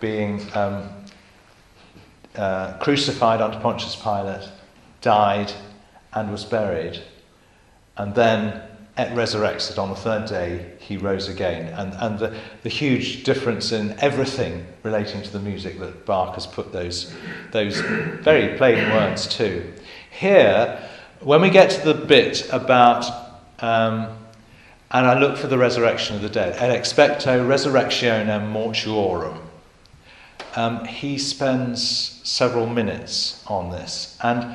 [0.00, 0.88] being um,
[2.36, 4.48] uh, crucified under Pontius Pilate,
[5.00, 5.52] died,
[6.14, 7.00] and was buried,
[7.96, 8.62] and then
[8.96, 11.72] resurrected on the third day, he rose again.
[11.74, 16.46] And, and the, the huge difference in everything relating to the music that Bach has
[16.46, 17.12] put those,
[17.50, 19.72] those very plain words to.
[20.10, 20.80] Here,
[21.20, 23.04] when we get to the bit about,
[23.60, 24.16] um,
[24.90, 29.40] and I look for the resurrection of the dead, et expecto resurrectionem mortuorum,
[30.56, 34.16] um, he spends several minutes on this.
[34.22, 34.54] And,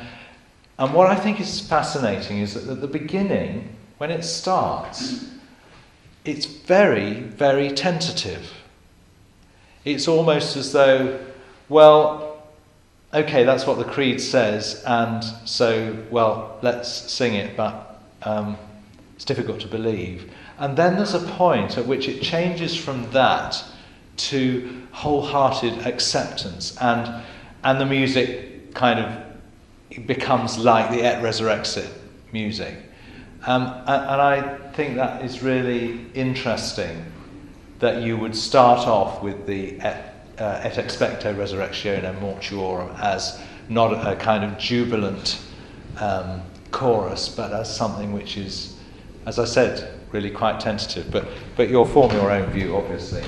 [0.77, 5.29] and what I think is fascinating is that at the beginning, when it starts,
[6.23, 8.53] it's very, very tentative.
[9.83, 11.19] It's almost as though,
[11.67, 12.41] well,
[13.13, 18.57] okay, that's what the creed says, and so, well, let's sing it, but um,
[19.15, 20.31] it's difficult to believe.
[20.59, 23.61] And then there's a point at which it changes from that
[24.17, 27.21] to wholehearted acceptance, and,
[27.65, 31.89] and the music kind of becomes like the Et Resurrexit
[32.31, 32.77] music.
[33.45, 37.05] Um, and, I think that is really interesting
[37.79, 43.93] that you would start off with the Et, uh, et expecto resurrectionem mortuorum as not
[44.05, 45.41] a kind of jubilant
[45.99, 48.75] um, chorus, but as something which is,
[49.25, 51.09] as I said, really quite tentative.
[51.09, 53.23] But, but you'll form your own view, obviously.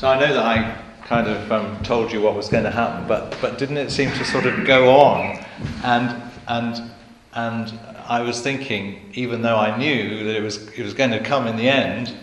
[0.00, 3.06] So I know that I kind of um, told you what was going to happen,
[3.06, 5.44] but, but didn't it seem to sort of go on?
[5.84, 6.90] And, and,
[7.34, 7.78] and
[8.08, 11.46] I was thinking, even though I knew that it was, it was going to come
[11.46, 12.14] in the end,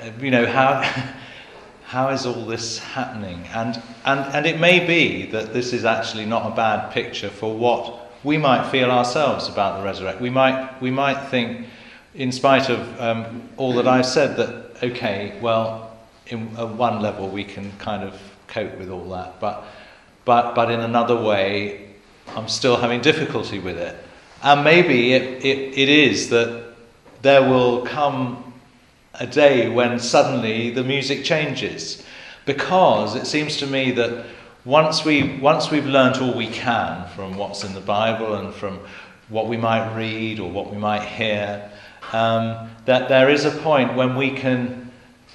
[0.00, 0.88] uh, you know, how,
[1.84, 3.44] how is all this happening?
[3.52, 7.58] And, and, and it may be that this is actually not a bad picture for
[7.58, 10.22] what we might feel ourselves about the resurrection.
[10.22, 11.66] We might, we might think,
[12.14, 15.90] in spite of um, all that I've said, that, okay, well,
[16.28, 19.64] in, at one level we can kind of cope with all that, but,
[20.24, 21.90] but, but in another way,
[22.28, 23.96] I'm still having difficulty with it.
[24.42, 26.74] And maybe it, it, it is that
[27.22, 28.52] there will come
[29.14, 32.04] a day when suddenly the music changes.
[32.44, 34.26] Because it seems to me that
[34.64, 38.80] once, we, once we've learnt all we can from what's in the Bible and from
[39.28, 41.70] what we might read or what we might hear,
[42.12, 44.83] um, that there is a point when we can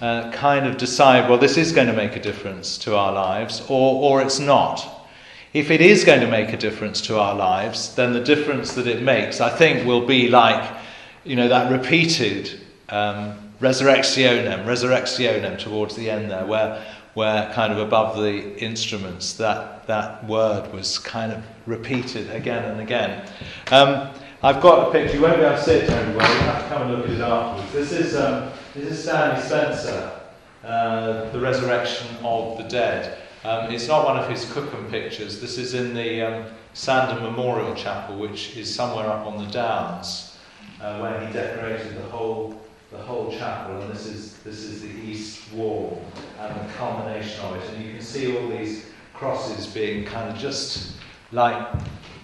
[0.01, 3.61] uh, kind of decide, well, this is going to make a difference to our lives,
[3.67, 5.07] or, or it's not.
[5.53, 8.87] If it is going to make a difference to our lives, then the difference that
[8.87, 10.77] it makes, I think, will be like,
[11.23, 16.85] you know, that repeated um, resurrectionem, resurrectionem towards the end there, where,
[17.15, 22.79] where kind of above the instruments that, that word was kind of repeated again and
[22.79, 23.27] again.
[23.71, 24.09] Um,
[24.41, 26.63] I've got a picture, you won't be able to see it to everyone, you'll have
[26.63, 27.73] to come and look at it afterwards.
[27.73, 30.21] This is, um, this is Stanley Spencer,
[30.63, 33.17] uh, The Resurrection of the Dead.
[33.43, 37.75] Um, it's not one of his Cookham pictures, this is in the um, Sandham Memorial
[37.75, 40.37] Chapel, which is somewhere up on the Downs,
[40.81, 42.61] uh, where he decorated the whole
[42.91, 46.03] the whole chapel, and this is this is the east wall
[46.39, 47.69] and the culmination of it.
[47.75, 50.95] And you can see all these crosses being kind of just
[51.31, 51.67] like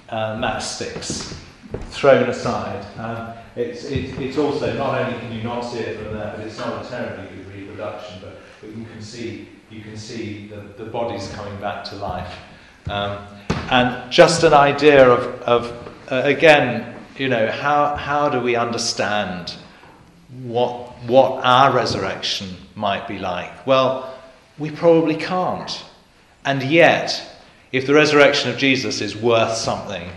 [0.10, 1.38] uh, matchsticks
[1.96, 2.86] thrown aside.
[2.98, 6.46] Um, it's, it, it's also not only can you not see it from there, but
[6.46, 10.84] it's not a terribly good reproduction, but, but you can see you can see the,
[10.84, 12.38] the bodies coming back to life.
[12.88, 13.26] Um,
[13.72, 19.56] and just an idea of, of uh, again, you know, how, how do we understand
[20.44, 23.66] what, what our resurrection might be like?
[23.66, 24.14] Well,
[24.60, 25.84] we probably can't.
[26.46, 27.22] And yet,
[27.72, 30.10] if the resurrection of Jesus is worth something,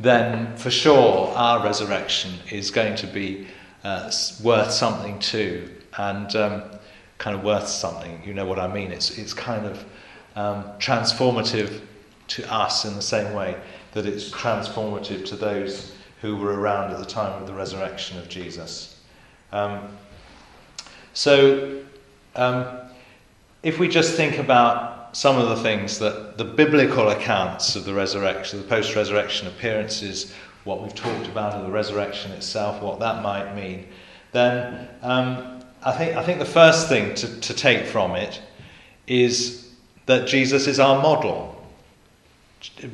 [0.00, 3.46] then for sure our resurrection is going to be
[3.84, 4.10] uh,
[4.42, 6.62] worth something too, and um,
[7.18, 8.22] kind of worth something.
[8.24, 8.92] You know what I mean?
[8.92, 9.84] It's, it's kind of
[10.36, 11.80] um, transformative
[12.28, 13.56] to us in the same way
[13.92, 18.28] that it's transformative to those who were around at the time of the resurrection of
[18.28, 19.00] Jesus.
[19.52, 19.96] Um,
[21.14, 21.82] so,
[22.36, 22.66] um,
[23.62, 27.94] if we just think about some of the things that the biblical accounts of the
[27.94, 30.34] resurrection, the post resurrection appearances,
[30.64, 33.86] what we've talked about of the resurrection itself, what that might mean,
[34.32, 38.40] then um, I, think, I think the first thing to, to take from it
[39.06, 39.70] is
[40.06, 41.54] that Jesus is our model.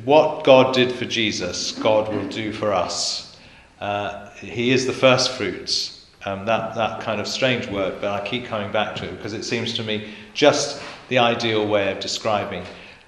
[0.03, 3.37] What God did for Jesus, God will do for us.
[3.79, 5.95] Uh, he is the first fruits
[6.25, 9.33] um, that, that kind of strange word, but I keep coming back to it because
[9.33, 12.63] it seems to me just the ideal way of describing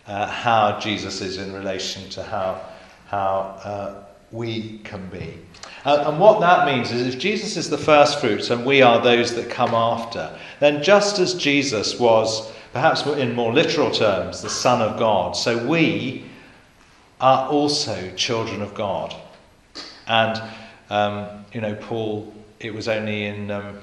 [0.06, 2.62] uh, how Jesus is in relation to how,
[3.08, 5.34] how uh, we can be.
[5.86, 9.02] Uh, and what that means is if Jesus is the first fruits and we are
[9.02, 14.50] those that come after, then just as Jesus was, perhaps in more literal terms, the
[14.50, 16.26] Son of God, so we
[17.20, 19.16] are also children of God.
[20.08, 20.42] And,
[20.90, 23.80] um, you know, Paul it was only in um,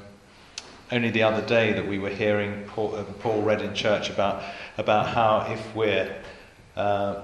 [0.92, 4.42] only the other day that we were hearing Paul, uh, Paul read in church about
[4.78, 6.14] about how if we're
[6.76, 7.22] uh,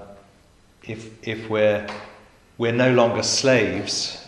[0.83, 1.87] if if we're
[2.57, 4.25] we're no longer slaves,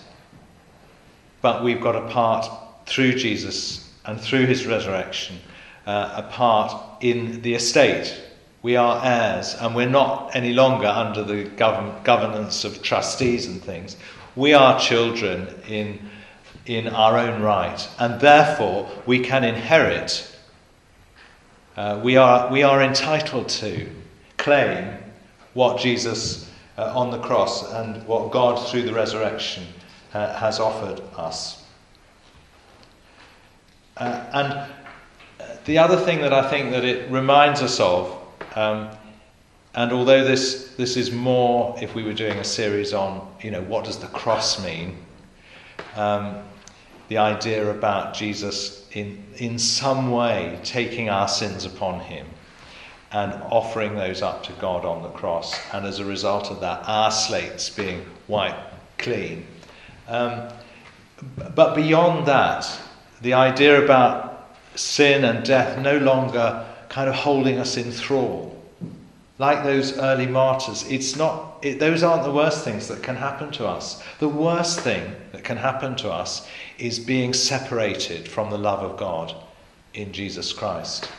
[1.42, 2.50] but we've got a part
[2.86, 5.38] through Jesus and through His resurrection,
[5.86, 8.20] uh, a part in the estate.
[8.62, 13.62] We are heirs, and we're not any longer under the govern- governance of trustees and
[13.62, 13.98] things.
[14.38, 16.00] We are children in
[16.66, 20.30] in our own right, and therefore we can inherit.
[21.76, 23.90] Uh, we, are, we are entitled to
[24.38, 24.98] claim
[25.54, 29.66] what Jesus uh, on the cross and what God through the resurrection
[30.14, 31.64] uh, has offered us.
[33.98, 38.18] Uh, and uh, the other thing that I think that it reminds us of,
[38.56, 38.90] um,
[39.76, 43.62] and although this, this is more if we were doing a series on, you know,
[43.64, 44.98] what does the cross mean,
[45.96, 46.44] um,
[47.10, 52.28] the idea about Jesus in, in some way taking our sins upon him
[53.12, 55.56] and offering those up to God on the cross.
[55.74, 59.46] And as a result of that, our slates being wiped clean.
[60.08, 60.50] Um,
[61.56, 62.68] but beyond that,
[63.22, 68.50] the idea about sin and death no longer kind of holding us in thrall.
[69.40, 73.52] Like those early martyrs, it's not, it, those aren't the worst things that can happen
[73.52, 74.04] to us.
[74.20, 79.36] The worst thing can happen to us is being separated from the love of God
[79.94, 81.10] in Jesus Christ.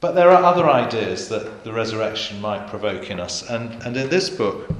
[0.00, 3.48] But there are other ideas that the resurrection might provoke in us.
[3.50, 4.70] And, and in this book,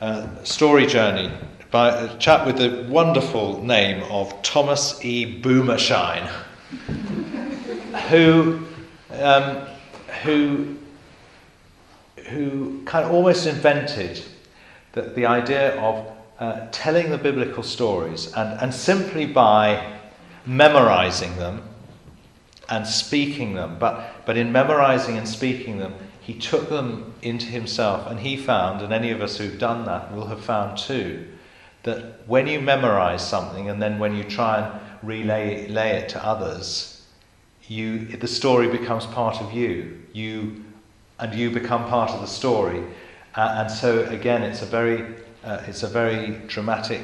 [0.00, 1.30] uh, Story Journey,
[1.70, 5.40] by a chap with the wonderful name of Thomas E.
[5.40, 6.26] Boomershine,
[8.08, 8.64] who,
[9.10, 9.66] um,
[10.22, 10.76] who,
[12.28, 14.24] who kind of almost invented
[14.94, 19.98] the, the idea of uh, telling the biblical stories and, and simply by
[20.46, 21.62] memorizing them
[22.68, 28.06] and speaking them, but, but in memorizing and speaking them, he took them into himself
[28.10, 31.26] and he found, and any of us who've done that will have found too,
[31.82, 36.24] that when you memorize something and then when you try and relay lay it to
[36.24, 37.02] others,
[37.68, 40.02] you, the story becomes part of you.
[40.12, 40.64] You
[41.18, 42.82] and you become part of the story.
[43.36, 47.02] Uh, and so again, it's a very, uh, it's a very dramatic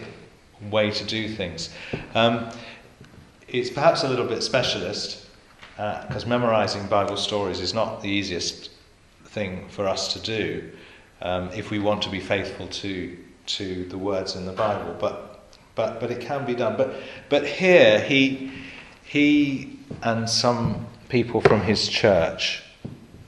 [0.70, 1.70] way to do things.
[2.14, 2.50] Um,
[3.48, 5.26] it's perhaps a little bit specialist
[5.76, 8.70] because uh, memorizing Bible stories is not the easiest
[9.24, 10.70] thing for us to do
[11.22, 13.16] um, if we want to be faithful to
[13.46, 14.94] to the words in the Bible.
[15.00, 15.42] But
[15.74, 16.76] but but it can be done.
[16.76, 18.52] But but here he
[19.02, 22.62] he and some people from his church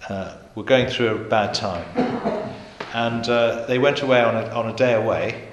[0.09, 1.87] uh, were going through a bad time,
[2.93, 5.49] and uh, they went away on a on a day away.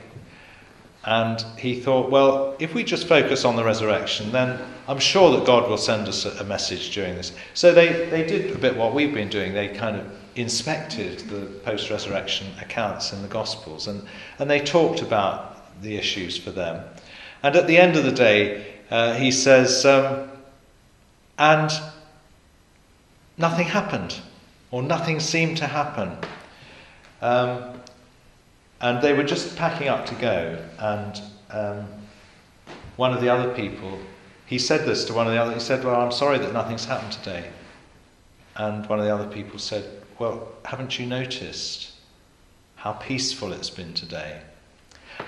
[1.06, 5.46] And he thought, well, if we just focus on the resurrection, then I'm sure that
[5.46, 7.32] God will send us a, a message during this.
[7.54, 9.54] So they, they did a bit what we've been doing.
[9.54, 14.04] They kind of inspected the post resurrection accounts in the Gospels and,
[14.40, 16.84] and they talked about the issues for them.
[17.44, 20.30] And at the end of the day, uh, he says, um,
[21.38, 21.72] and
[23.38, 24.20] nothing happened,
[24.72, 26.18] or nothing seemed to happen.
[27.22, 27.82] Um,
[28.82, 31.88] and they were just packing up to go, and um,
[32.96, 34.00] one of the other people,
[34.46, 36.86] he said this to one of the other, he said, Well, I'm sorry that nothing's
[36.86, 37.50] happened today.
[38.60, 39.86] And one of the other people said,
[40.20, 41.92] well, haven't you noticed
[42.76, 44.42] how peaceful it's been today?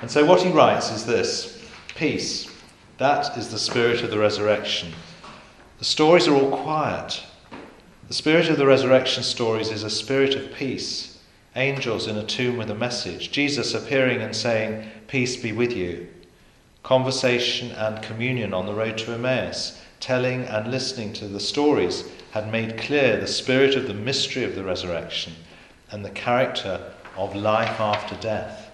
[0.01, 1.65] And so what he writes is this
[1.95, 2.51] peace.
[2.97, 4.91] That is the spirit of the resurrection.
[5.79, 7.23] The stories are all quiet.
[8.09, 11.10] The spirit of the resurrection stories is a spirit of peace.
[11.55, 13.31] Angels in a tomb with a message.
[13.31, 16.07] Jesus appearing and saying, Peace be with you.
[16.81, 19.81] Conversation and communion on the road to Emmaus.
[19.99, 24.55] Telling and listening to the stories had made clear the spirit of the mystery of
[24.55, 25.33] the resurrection
[25.91, 28.71] and the character of life after death,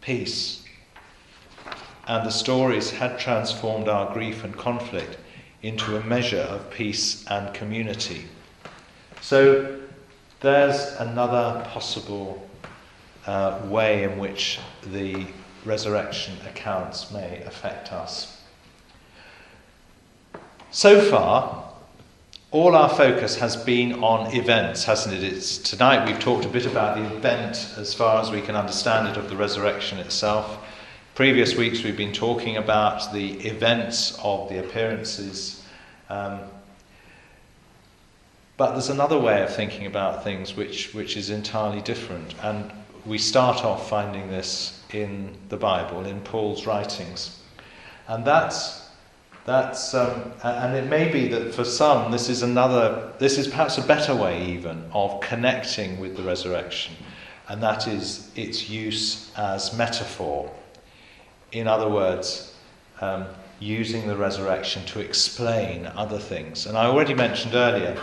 [0.00, 0.64] peace.
[2.06, 5.18] And the stories had transformed our grief and conflict
[5.62, 8.26] into a measure of peace and community.
[9.20, 9.80] So
[10.46, 12.40] there's another possible
[13.26, 14.60] uh, way in which
[14.92, 15.26] the
[15.64, 18.40] resurrection accounts may affect us.
[20.70, 21.72] So far,
[22.52, 25.24] all our focus has been on events, hasn't it?
[25.24, 29.08] It's, tonight we've talked a bit about the event as far as we can understand
[29.08, 30.64] it of the resurrection itself.
[31.16, 35.64] Previous weeks we've been talking about the events of the appearances.
[36.08, 36.38] Um,
[38.56, 42.34] but there's another way of thinking about things which, which is entirely different.
[42.42, 42.72] And
[43.04, 47.42] we start off finding this in the Bible, in Paul's writings.
[48.08, 48.86] And that's
[49.46, 53.78] that's, um, and it may be that for some this is another, this is perhaps
[53.78, 56.96] a better way even of connecting with the resurrection,
[57.48, 60.52] and that is its use as metaphor.
[61.52, 62.56] In other words,
[63.00, 63.26] um,
[63.60, 66.66] using the resurrection to explain other things.
[66.66, 67.96] And I already mentioned earlier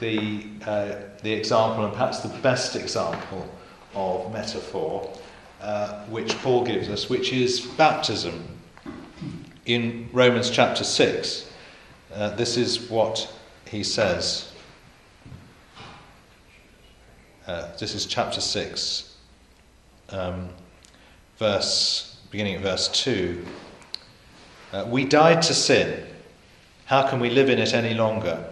[0.00, 3.48] the, uh, the example, and perhaps the best example
[3.94, 5.10] of metaphor,
[5.60, 8.52] uh, which Paul gives us, which is baptism
[9.66, 11.50] in Romans chapter 6,
[12.14, 13.32] uh, this is what
[13.66, 14.52] he says.
[17.46, 19.16] Uh, this is chapter 6,
[20.10, 20.48] um,
[21.38, 23.44] verse, beginning at verse 2.
[24.72, 26.06] Uh, we died to sin.
[26.86, 28.51] How can we live in it any longer?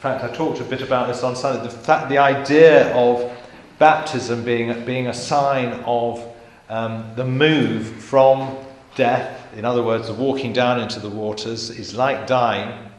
[0.00, 3.30] fact, I talked a bit about this on Sunday, the, fact, the idea of
[3.78, 6.26] baptism being, being a sign of
[6.70, 8.56] um, the move from
[8.94, 12.90] death, in other words, the walking down into the waters, is like dying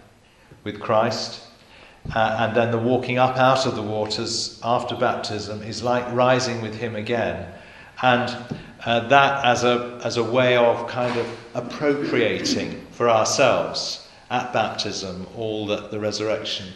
[0.64, 1.41] with Christ.
[2.14, 6.62] Uh, and then the walking up out of the waters after baptism is like rising
[6.62, 7.52] with him again.
[8.04, 8.30] And
[8.86, 15.26] uh, that as a, as a way of kind of appropriating for ourselves at baptism
[15.36, 16.68] all that the resurrection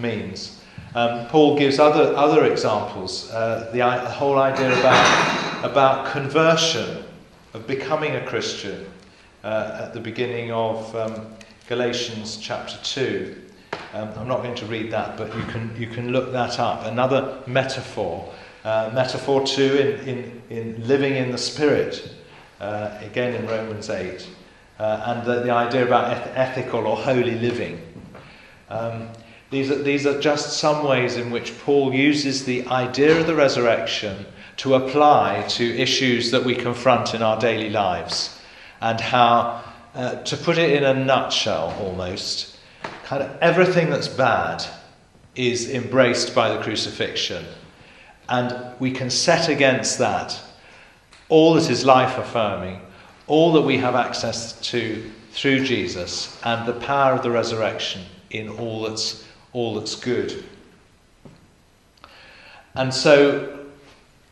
[0.00, 0.60] means.
[0.94, 3.30] Um, Paul gives other, other examples.
[3.30, 7.04] Uh, the, the, whole idea about, about conversion,
[7.54, 8.86] of becoming a Christian,
[9.44, 11.26] uh, at the beginning of um,
[11.68, 13.36] Galatians chapter 2.
[13.94, 16.86] Um, I'm not going to read that, but you can, you can look that up.
[16.86, 18.32] Another metaphor
[18.64, 22.14] uh, metaphor two in, in, in living in the Spirit,
[22.60, 24.26] uh, again in Romans 8,
[24.78, 27.80] uh, and the, the, idea about eth- ethical or holy living.
[28.68, 29.08] Um,
[29.50, 33.34] these, are, these are just some ways in which Paul uses the idea of the
[33.34, 34.26] resurrection
[34.58, 38.38] to apply to issues that we confront in our daily lives,
[38.80, 39.62] and how,
[39.94, 42.58] uh, to put it in a nutshell almost,
[43.04, 44.64] kind of everything that's bad
[45.34, 47.44] is embraced by the crucifixion.
[48.28, 50.38] And we can set against that.
[51.28, 52.80] All that is life affirming,
[53.26, 58.48] all that we have access to through Jesus, and the power of the resurrection in
[58.48, 60.44] all that's, all that's good.
[62.74, 63.66] And so,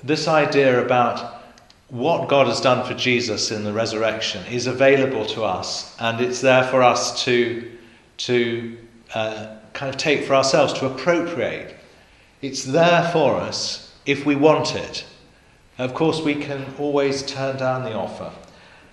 [0.02, 1.42] this idea about
[1.88, 6.40] what God has done for Jesus in the resurrection is available to us, and it's
[6.40, 7.70] there for us to,
[8.18, 8.76] to
[9.14, 11.74] uh, kind of take for ourselves, to appropriate.
[12.42, 15.04] It's there for us if we want it.
[15.78, 18.32] Of course, we can always turn down the offer.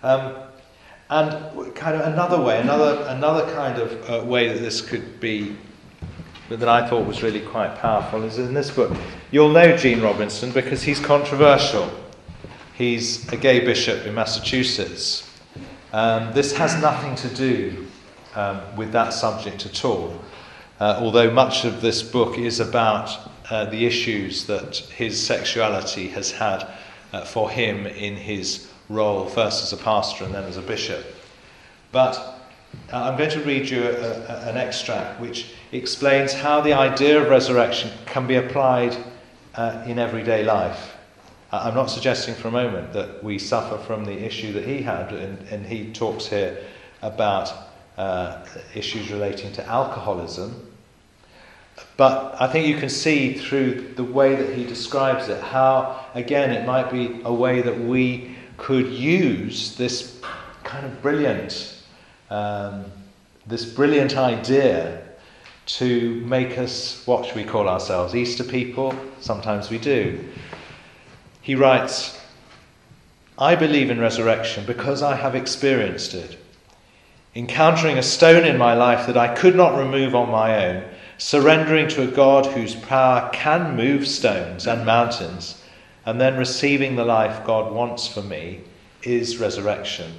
[0.03, 0.35] Um,
[1.09, 5.55] and kind of another way, another, another kind of uh, way that this could be,
[6.49, 8.95] that I thought was really quite powerful, is in this book.
[9.31, 11.89] You'll know Gene Robinson because he's controversial.
[12.75, 15.29] He's a gay bishop in Massachusetts.
[15.93, 17.87] Um, this has nothing to do
[18.35, 20.21] um, with that subject at all,
[20.79, 23.09] uh, although much of this book is about
[23.49, 26.67] uh, the issues that his sexuality has had
[27.13, 31.05] uh, for him in his role, first as a pastor and then as a bishop.
[31.91, 32.17] But
[32.91, 37.21] uh, I'm going to read you a, a, an extract which explains how the idea
[37.21, 38.95] of resurrection can be applied
[39.55, 40.95] uh, in everyday life.
[41.51, 44.81] Uh, I'm not suggesting for a moment that we suffer from the issue that he
[44.81, 46.57] had, and, and he talks here
[47.01, 47.53] about
[48.73, 50.75] issues relating to alcoholism
[51.97, 56.51] but I think you can see through the way that he describes it how, again,
[56.51, 60.19] it might be a way that we could use this
[60.63, 61.81] kind of brilliant,
[62.29, 62.85] um,
[63.47, 65.04] this brilliant idea
[65.65, 68.15] to make us what should we call ourselves?
[68.15, 68.93] Easter people?
[69.19, 70.23] Sometimes we do.
[71.41, 72.19] He writes,
[73.37, 76.37] I believe in resurrection because I have experienced it.
[77.35, 80.83] Encountering a stone in my life that I could not remove on my own
[81.17, 85.61] surrendering to a God whose power can move stones and mountains,
[86.05, 88.61] and then receiving the life God wants for me
[89.03, 90.13] is resurrection.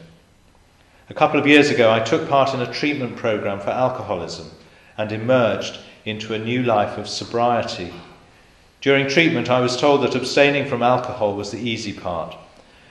[1.08, 4.50] A couple of years ago, I took part in a treatment program for alcoholism
[4.98, 7.92] and emerged into a new life of sobriety.
[8.80, 12.36] During treatment, I was told that abstaining from alcohol was the easy part.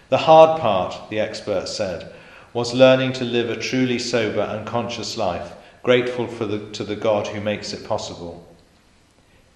[0.10, 2.14] The hard part, the expert said,
[2.54, 5.54] was learning to live a truly sober and conscious life
[5.84, 8.44] grateful for the, to the God who makes it possible.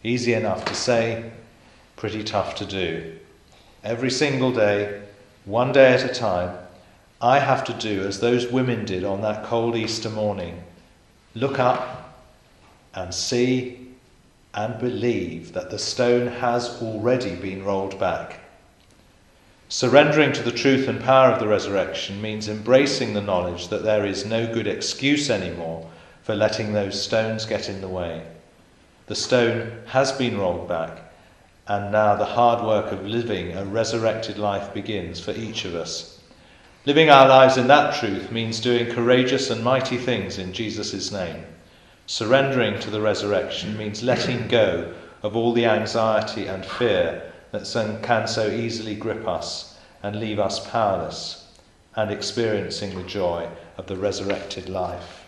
[0.03, 1.31] Easy enough to say,
[1.95, 3.17] pretty tough to do.
[3.83, 5.01] Every single day,
[5.45, 6.55] one day at a time,
[7.19, 10.63] I have to do as those women did on that cold Easter morning
[11.33, 11.98] look up
[12.93, 13.89] and see
[14.53, 18.39] and believe that the stone has already been rolled back.
[19.71, 24.05] Surrendering to the truth and power of the resurrection means embracing the knowledge that there
[24.05, 25.87] is no good excuse anymore
[26.23, 28.25] for letting those stones get in the way.
[29.05, 31.11] The stone has been rolled back,
[31.67, 36.19] and now the hard work of living a resurrected life begins for each of us.
[36.85, 41.43] Living our lives in that truth means doing courageous and mighty things in Jesus' name.
[42.09, 48.27] Surrendering to the resurrection means letting go of all the anxiety and fear that can
[48.27, 51.51] so easily grip us and leave us powerless,
[51.95, 53.47] and experiencing the joy
[53.77, 55.27] of the resurrected life.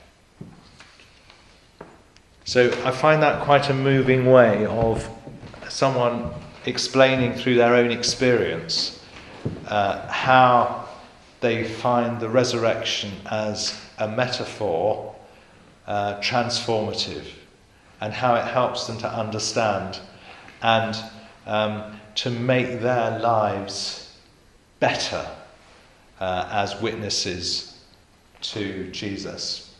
[2.45, 5.07] So I find that quite a moving way of
[5.69, 6.32] someone
[6.65, 9.05] explaining through their own experience
[9.67, 10.89] uh, how
[11.41, 15.11] they find the resurrection as a metaphor
[15.91, 17.25] uh, transformative
[17.99, 19.99] and how it helps them to understand
[20.61, 20.95] and
[21.45, 24.17] um, to make their lives
[24.79, 25.29] better
[26.21, 27.77] uh, as witnesses
[28.39, 29.75] to Jesus.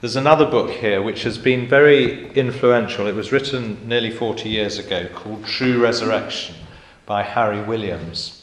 [0.00, 3.06] There's another book here which has been very influential.
[3.06, 6.54] It was written nearly 40 years ago called True Resurrection
[7.04, 8.42] by Harry Williams.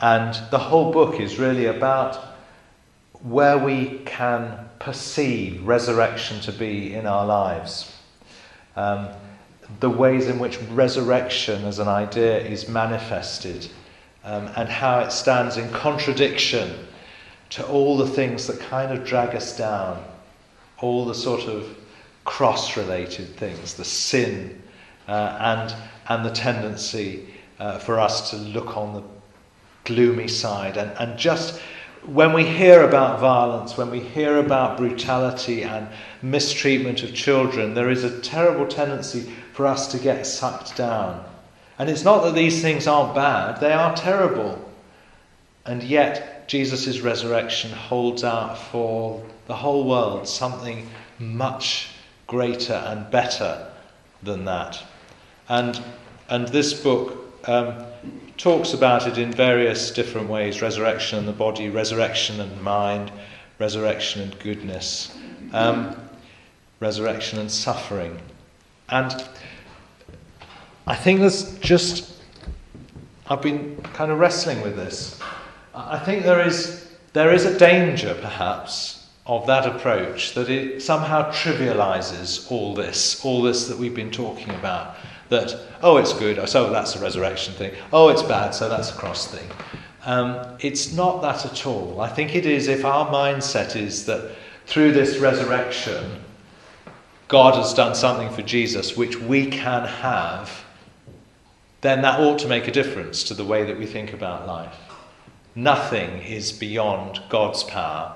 [0.00, 2.16] And the whole book is really about
[3.22, 7.92] where we can perceive resurrection to be in our lives.
[8.76, 9.08] Um,
[9.80, 13.66] the ways in which resurrection as an idea is manifested
[14.22, 16.86] um, and how it stands in contradiction
[17.50, 20.04] to all the things that kind of drag us down,
[20.78, 21.76] all the sort of
[22.22, 24.62] cross related things, the sin
[25.08, 25.74] uh, and,
[26.10, 29.02] and the tendency uh, for us to look on the
[29.82, 31.60] gloomy side and, and just
[32.06, 35.88] when we hear about violence, when we hear about brutality and
[36.22, 41.24] mistreatment of children, there is a terrible tendency for us to get sucked down.
[41.78, 44.62] And it's not that these things aren't bad, they are terrible.
[45.64, 50.88] And yet, Jesus' resurrection holds out for the whole world something
[51.18, 51.88] much
[52.26, 53.66] greater and better
[54.22, 54.82] than that.
[55.48, 55.82] And,
[56.28, 57.85] and this book um,
[58.36, 63.10] talks about it in various different ways resurrection and the body, resurrection and mind,
[63.58, 65.16] resurrection and goodness,
[65.52, 65.96] um,
[66.80, 68.18] resurrection and suffering.
[68.88, 69.24] And
[70.86, 72.22] I think there's just,
[73.28, 75.20] I've been kind of wrestling with this.
[75.74, 81.30] I think there is, there is a danger, perhaps, of that approach that it somehow
[81.32, 84.96] trivializes all this, all this that we've been talking about
[85.28, 87.74] that, oh, it's good, so that's a resurrection thing.
[87.92, 89.48] Oh, it's bad, so that's a cross thing.
[90.04, 92.00] Um, it's not that at all.
[92.00, 94.36] I think it is if our mindset is that
[94.66, 96.22] through this resurrection,
[97.28, 100.64] God has done something for Jesus which we can have,
[101.80, 104.76] then that ought to make a difference to the way that we think about life.
[105.56, 108.14] Nothing is beyond God's power.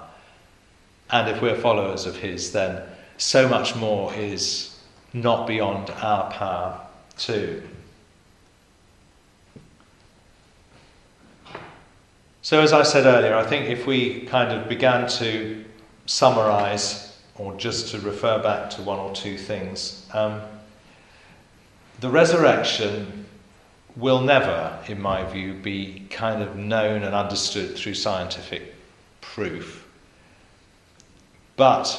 [1.10, 2.82] And if we're followers of His, then
[3.16, 4.78] so much more is
[5.12, 6.80] not beyond our power
[7.20, 7.62] too.
[12.42, 15.64] So, as I said earlier, I think if we kind of began to
[16.06, 20.40] summarize or just to refer back to one or two things, um,
[22.00, 23.26] the resurrection
[23.94, 28.74] will never, in my view, be kind of known and understood through scientific
[29.20, 29.86] proof.
[31.56, 31.98] But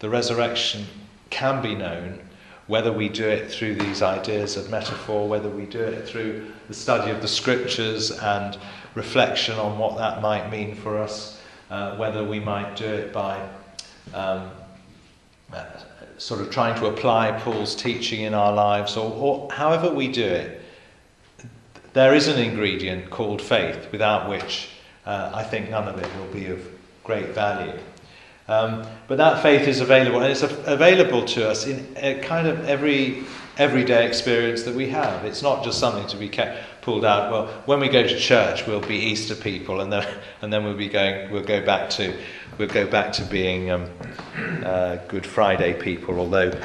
[0.00, 0.86] the resurrection
[1.30, 2.20] can be known
[2.68, 6.74] whether we do it through these ideas of metaphor, whether we do it through the
[6.74, 8.58] study of the scriptures and
[8.94, 11.40] reflection on what that might mean for us,
[11.70, 13.40] uh, whether we might do it by
[14.14, 14.50] um,
[15.52, 15.64] uh,
[16.18, 20.24] sort of trying to apply Paul's teaching in our lives, or, or however we do
[20.24, 20.60] it,
[21.94, 24.68] there is an ingredient called faith, without which
[25.06, 26.60] uh, I think none of it will be of
[27.02, 27.78] great value.
[28.48, 33.24] Um, but that faith is available, and it's available to us in kind of every
[33.58, 35.24] everyday experience that we have.
[35.24, 37.30] It's not just something to be kept, pulled out.
[37.30, 40.06] Well, when we go to church, we'll be Easter people, and then
[40.42, 41.30] and then we'll be going.
[41.30, 42.16] We'll go back to
[42.56, 43.90] we'll go back to being um,
[44.64, 46.18] uh, Good Friday people.
[46.18, 46.58] Although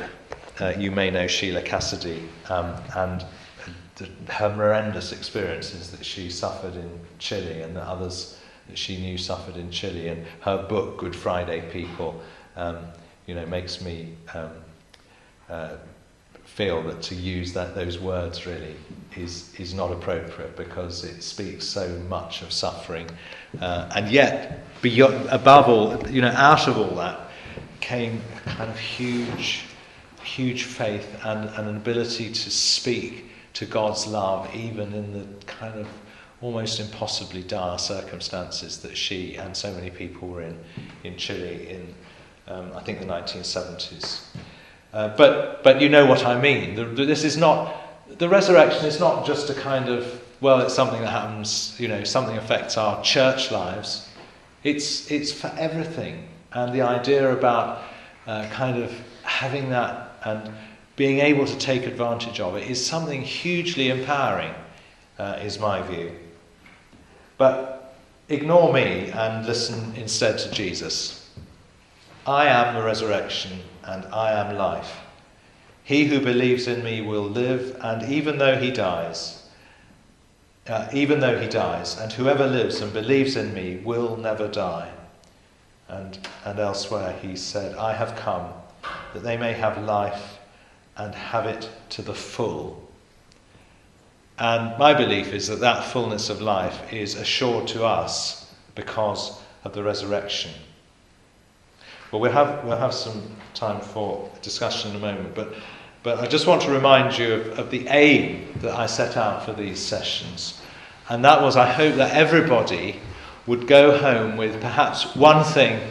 [0.61, 3.25] uh, you may know Sheila Cassidy um, and
[3.95, 9.17] the, her horrendous experiences that she suffered in Chile, and that others that she knew
[9.17, 10.07] suffered in Chile.
[10.07, 12.21] And her book, Good Friday People,
[12.55, 12.79] um,
[13.25, 14.51] you know, makes me um,
[15.49, 15.75] uh,
[16.45, 18.75] feel that to use that those words really
[19.15, 23.09] is is not appropriate because it speaks so much of suffering,
[23.61, 27.19] uh, and yet beyond, above all, you know, out of all that
[27.83, 29.63] came a kind of huge,
[30.23, 35.77] huge faith and, and an ability to speak to God's love even in the kind
[35.77, 35.87] of
[36.43, 40.59] almost impossibly dire circumstances that she and so many people were in
[41.03, 41.95] in Chile in,
[42.47, 44.25] um, I think, the 1970s.
[44.93, 46.75] Uh, but, but you know what I mean.
[46.75, 47.75] The, the, this is not,
[48.19, 52.03] the resurrection is not just a kind of, well, it's something that happens, you know,
[52.03, 54.07] something affects our church lives.
[54.63, 56.27] It's, it's for everything.
[56.51, 57.81] And the idea about
[58.27, 58.91] uh, kind of
[59.23, 60.53] having that and
[60.95, 64.53] being able to take advantage of it is something hugely empowering,
[65.17, 66.11] uh, is my view.
[67.43, 67.93] But
[68.29, 71.29] ignore me and listen instead to Jesus.
[72.25, 75.01] I am the resurrection and I am life.
[75.83, 79.49] He who believes in me will live, and even though he dies,
[80.67, 84.89] uh, even though he dies, and whoever lives and believes in me will never die.
[85.89, 88.53] and, and elsewhere, he said, I have come
[89.13, 90.39] that they may have life
[90.95, 92.82] and have it to the full.
[94.39, 99.73] And my belief is that that fullness of life is assured to us because of
[99.73, 100.51] the resurrection.
[102.11, 103.21] Well, we'll have, we'll have some
[103.53, 105.53] time for discussion in a moment, but,
[106.03, 109.45] but I just want to remind you of, of the aim that I set out
[109.45, 110.61] for these sessions.
[111.09, 112.99] And that was I hope that everybody
[113.45, 115.81] would go home with perhaps one thing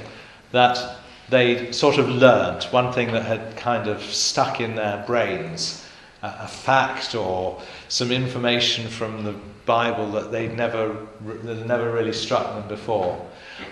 [0.52, 0.96] that
[1.28, 5.84] they'd sort of learnt, one thing that had kind of stuck in their brains,
[6.22, 9.34] a, fact or some information from the
[9.66, 13.28] Bible that they'd never, that never really struck them before.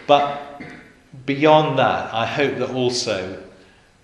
[0.07, 0.61] But
[1.27, 3.43] beyond that, I hope that also,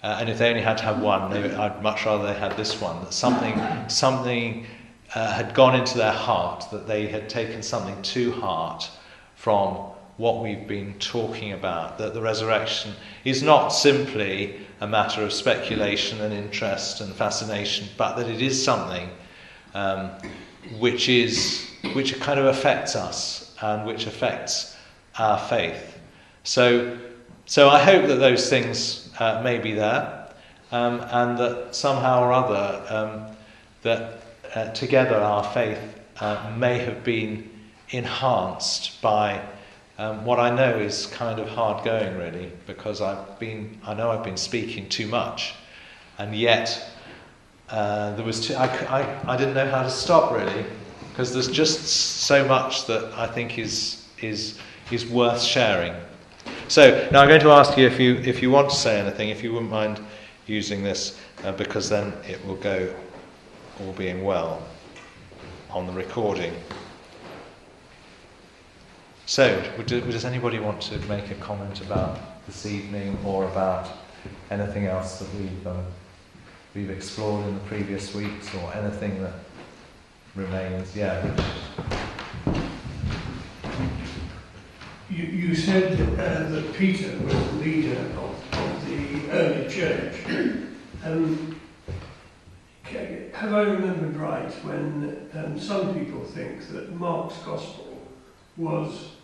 [0.02, 2.56] uh, and if they only had to have one, they, I'd much rather they had
[2.56, 4.66] this one, that something, something
[5.14, 8.90] uh, had gone into their heart, that they had taken something to heart
[9.34, 9.76] from
[10.16, 12.92] what we've been talking about, that the resurrection
[13.24, 18.62] is not simply a matter of speculation and interest and fascination, but that it is
[18.62, 19.08] something
[19.74, 20.10] um,
[20.78, 24.76] which is which kind of affects us and which affects
[25.18, 25.98] our faith.
[26.42, 26.98] So,
[27.46, 30.28] so I hope that those things uh, may be there,
[30.72, 33.36] um, and that somehow or other um,
[33.82, 34.20] that
[34.54, 35.78] uh, together our faith
[36.20, 37.48] uh, may have been
[37.90, 39.40] enhanced by
[39.98, 44.10] um, what I know is kind of hard going, really, because I've been, I know
[44.10, 45.54] I've been speaking too much,
[46.18, 46.90] and yet
[47.70, 50.66] uh, there was too, I, I, I didn't know how to stop, really,
[51.10, 54.58] because there's just so much that I think is, is,
[54.90, 55.94] is worth sharing.
[56.68, 59.30] So now I'm going to ask you if you, if you want to say anything,
[59.30, 60.00] if you wouldn't mind
[60.46, 62.94] using this, uh, because then it will go,
[63.80, 64.62] all being well,
[65.70, 66.52] on the recording.
[69.28, 73.88] So, would, does anybody want to make a comment about this evening or about
[74.52, 75.84] anything else that we've, um,
[76.76, 79.34] we've explored in the previous weeks or anything that
[80.36, 80.94] remains?
[80.94, 81.28] Yeah,
[85.10, 90.14] You, you said uh, that Peter was the leader of, of the early church.
[91.04, 91.60] Um,
[93.32, 97.98] have I remembered right when um, some people think that Mark's Gospel
[98.56, 99.15] was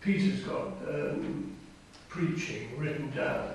[0.00, 1.54] Peter's got um,
[2.08, 3.50] preaching written down.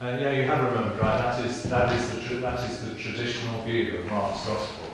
[0.00, 1.18] Uh, yeah, you have remembered right.
[1.18, 4.86] That is that is the that is the traditional view of Mark's gospel.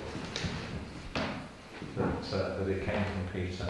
[1.96, 3.66] That uh, that it came from Peter.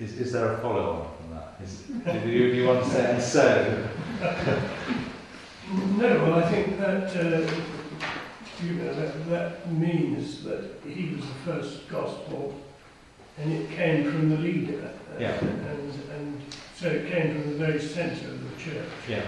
[0.00, 1.56] Is, is there a follow on from that?
[1.62, 1.82] Is,
[2.22, 3.88] do you, do you want to say and so?
[5.98, 7.52] no, well, I think that uh,
[8.64, 12.54] you know that, that means that he was the first gospel
[13.40, 14.92] and it came from the leader.
[15.14, 15.38] Uh, yeah.
[15.38, 16.42] And, and
[16.74, 18.88] so it came from the very centre of the church.
[19.08, 19.24] Yeah.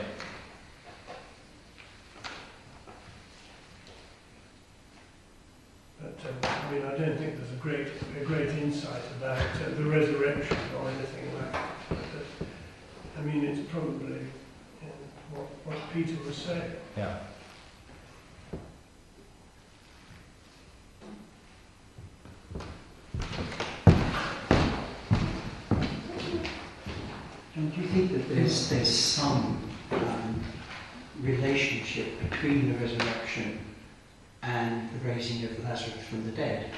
[6.01, 7.89] But um, I mean, I don't think there's a great,
[8.21, 11.71] a great insight about uh, the resurrection or anything like that.
[11.89, 14.93] But, uh, I mean, it's probably you know,
[15.33, 16.73] what, what Peter was saying.
[16.97, 17.19] Yeah.
[27.63, 29.57] Don't you think that there's, there's some
[29.93, 30.43] um,
[31.21, 33.61] relationship between the resurrection
[34.43, 36.71] and the raising of Lazarus from the dead?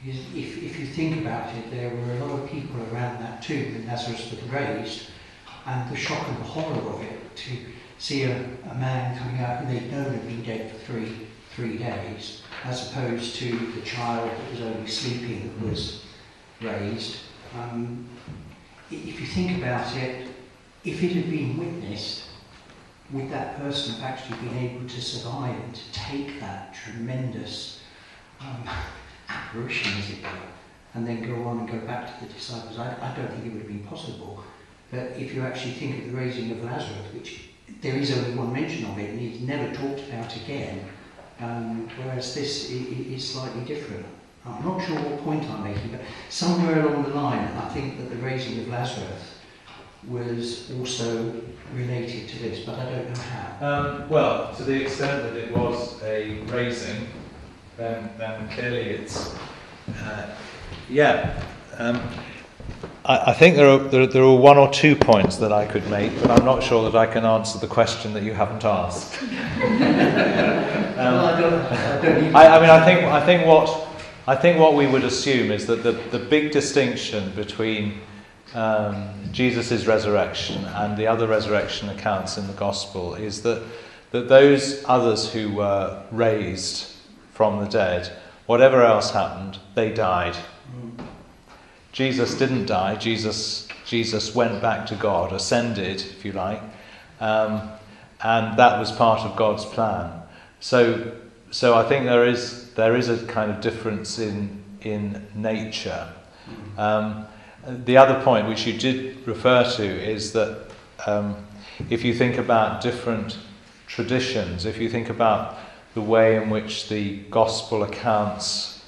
[0.00, 3.42] Because if, if you think about it, there were a lot of people around that
[3.42, 5.08] tomb when Lazarus was raised,
[5.66, 7.56] and the shock and the horror of it to
[7.98, 8.36] see a,
[8.70, 12.88] a man coming out who they'd known had been dead for three, three days, as
[12.92, 16.04] opposed to the child that was only sleeping that was
[16.60, 17.16] raised.
[17.58, 18.08] Um,
[18.90, 20.28] if you think about it,
[20.84, 22.24] if it had been witnessed,
[23.10, 27.82] would that person have actually been able to survive and to take that tremendous
[28.40, 28.68] um,
[29.28, 30.48] apparition, as it were,
[30.94, 32.78] and then go on and go back to the disciples?
[32.78, 34.42] I, I don't think it would have been possible.
[34.90, 37.48] But if you actually think of the raising of Lazarus, which
[37.82, 40.86] there is only one mention of it and he's never talked about again,
[41.40, 44.06] um, whereas this is slightly different.
[44.46, 48.10] I'm not sure what point I'm making, but somewhere along the line, I think that
[48.10, 49.34] the raising of Lazarus
[50.06, 51.34] was also
[51.74, 53.66] related to this, but I don't know how.
[53.66, 57.08] Um, well, to the extent that it was a raising,
[57.76, 59.34] then, then clearly it's.
[59.88, 60.34] Uh,
[60.88, 61.42] yeah.
[61.76, 62.00] Um,
[63.04, 65.88] I, I think there are, there, there, are one or two points that I could
[65.90, 69.20] make, but I'm not sure that I can answer the question that you haven't asked.
[69.22, 69.28] um,
[70.98, 73.87] well, I, don't, I, don't I, I mean, I think, I think what
[74.28, 78.02] I think what we would assume is that the, the big distinction between
[78.52, 83.62] um, Jesus' resurrection and the other resurrection accounts in the Gospel is that,
[84.10, 86.92] that those others who were raised
[87.32, 88.12] from the dead,
[88.44, 90.36] whatever else happened, they died.
[91.92, 92.96] Jesus didn't die.
[92.96, 96.60] Jesus, Jesus went back to God, ascended, if you like,
[97.18, 97.70] um,
[98.22, 100.20] and that was part of God's plan.
[100.60, 101.12] So,
[101.50, 106.08] so I think there is, there is a kind of difference in, in nature.
[106.76, 107.26] Um,
[107.66, 110.70] the other point, which you did refer to, is that
[111.06, 111.36] um,
[111.90, 113.38] if you think about different
[113.86, 115.58] traditions, if you think about
[115.94, 118.84] the way in which the gospel accounts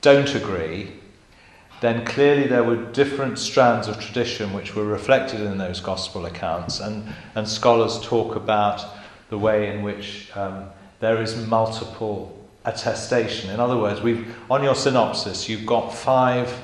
[0.00, 0.92] don't agree,
[1.80, 6.80] then clearly there were different strands of tradition which were reflected in those gospel accounts.
[6.80, 8.84] And, and scholars talk about
[9.30, 10.66] the way in which um,
[11.00, 13.50] there is multiple attestation.
[13.50, 16.54] In other words, we've, on your synopsis, you've got five,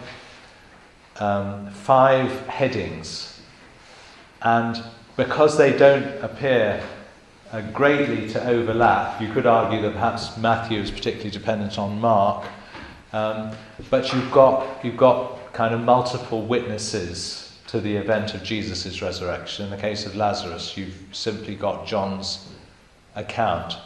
[1.19, 3.41] um, five headings.
[4.43, 4.83] And
[5.17, 6.83] because they don't appear
[7.51, 12.47] uh, greatly to overlap, you could argue that perhaps Matthew is particularly dependent on Mark.
[13.15, 13.53] Um,
[13.89, 19.65] but you've got, you've got kind of multiple witnesses to the event of Jesus' resurrection.
[19.65, 22.47] In the case of Lazarus, you've simply got John's
[23.15, 23.77] account.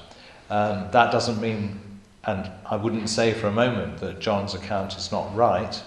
[0.50, 1.80] Um, that doesn't mean,
[2.24, 5.80] and I wouldn't say for a moment that John's account is not right,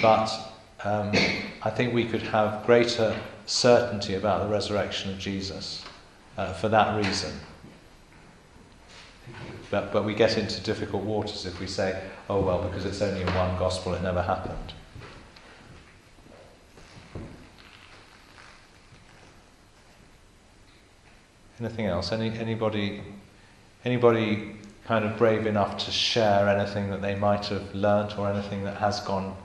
[0.00, 0.30] but
[0.84, 1.10] um,
[1.62, 5.84] I think we could have greater certainty about the resurrection of Jesus
[6.38, 7.32] uh, for that reason.
[9.70, 13.22] But, but we get into difficult waters if we say, oh, well, because it's only
[13.22, 14.74] in one gospel, it never happened.
[21.58, 22.12] Anything else?
[22.12, 23.02] Any, anybody,
[23.84, 28.64] anybody kind of brave enough to share anything that they might have learnt or anything
[28.64, 29.36] that has gone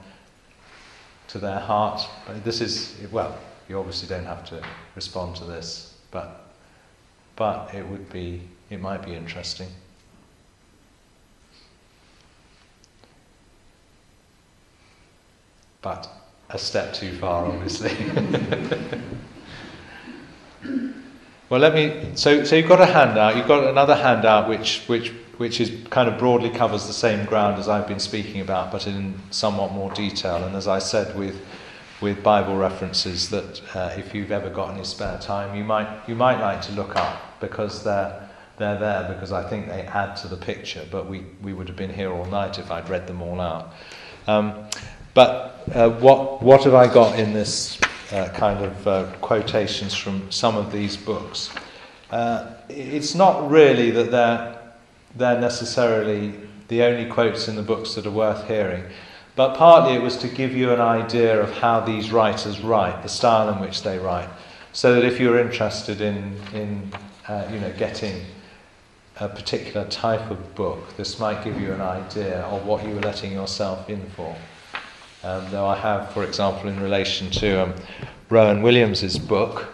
[1.30, 2.08] to their heart?
[2.44, 3.38] This is, well,
[3.70, 4.64] you obviously don't have to
[4.96, 6.52] respond to this, but,
[7.36, 9.68] but it would be, it might be interesting.
[15.88, 16.10] but
[16.50, 17.92] a step too far, obviously.
[21.50, 22.12] well, let me.
[22.16, 23.36] So, so you've got a handout.
[23.36, 27.60] You've got another handout which, which, which is kind of broadly covers the same ground
[27.60, 30.44] as I've been speaking about, but in somewhat more detail.
[30.44, 31.40] And as I said, with
[32.00, 36.14] with Bible references that uh, if you've ever got any spare time, you might you
[36.14, 40.28] might like to look up because they're they're there because I think they add to
[40.28, 40.86] the picture.
[40.90, 43.74] But we, we would have been here all night if I'd read them all out.
[44.28, 44.68] Um,
[45.14, 47.80] but uh, what, what have I got in this
[48.12, 51.50] uh, kind of uh, quotations from some of these books?
[52.10, 54.74] Uh, it's not really that they're,
[55.16, 56.34] they're necessarily
[56.68, 58.84] the only quotes in the books that are worth hearing,
[59.36, 63.10] but partly it was to give you an idea of how these writers write, the
[63.10, 64.30] style in which they write,
[64.74, 66.92] so that if you're interested in, in
[67.28, 68.26] uh, you know, getting
[69.20, 73.02] a particular type of book, this might give you an idea of what you were
[73.02, 74.36] letting yourself in for.
[75.24, 77.74] Um, though I have, for example, in relation to um,
[78.30, 79.68] Rowan Williams's book,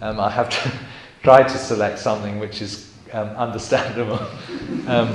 [0.00, 0.48] um, I have
[1.22, 4.14] tried to select something which is um, understandable
[4.86, 5.08] um,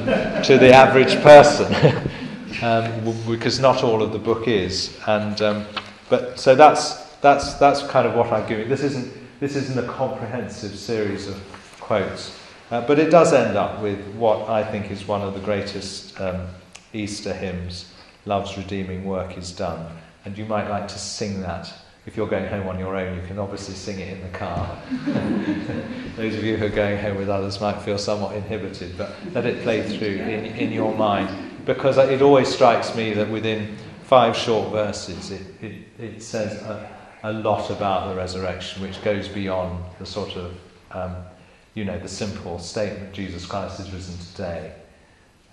[0.43, 1.73] to the average person,
[2.61, 4.97] um, because not all of the book is.
[5.07, 5.65] And
[6.09, 8.67] but so that's that's that's kind of what I'm giving.
[8.67, 11.41] This isn't this isn't a comprehensive series of
[11.79, 12.37] quotes,
[12.71, 16.19] uh, but it does end up with what I think is one of the greatest
[16.93, 17.85] Easter hymns
[18.25, 19.85] love's redeeming work is done.
[20.25, 21.71] And you might like to sing that.
[22.05, 24.81] If you're going home on your own, you can obviously sing it in the car.
[26.15, 29.45] Those of you who are going home with others might feel somewhat inhibited, but let
[29.45, 31.29] it play through in, in your mind.
[31.65, 36.89] Because it always strikes me that within five short verses, it, it, it says a,
[37.23, 40.57] a lot about the resurrection, which goes beyond the sort of,
[40.91, 41.15] um,
[41.75, 44.73] you know, the simple statement Jesus Christ is risen today.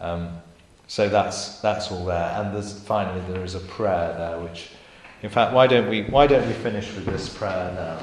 [0.01, 0.40] Um,
[0.89, 2.32] so that's, that's all there.
[2.36, 4.70] And there's, finally, there is a prayer there, which,
[5.23, 8.01] in fact, why don't we, why don't we finish with this prayer now?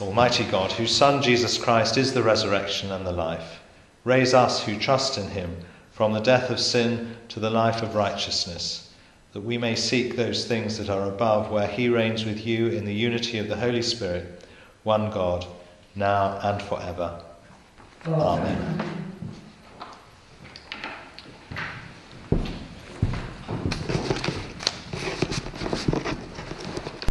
[0.00, 3.60] Almighty God, whose Son Jesus Christ is the resurrection and the life,
[4.02, 5.56] raise us who trust in him
[5.92, 8.92] from the death of sin to the life of righteousness,
[9.34, 12.84] that we may seek those things that are above, where he reigns with you in
[12.84, 14.42] the unity of the Holy Spirit,
[14.82, 15.46] one God
[15.98, 17.20] now and forever.
[18.06, 18.56] Amen.
[18.56, 18.97] Amen.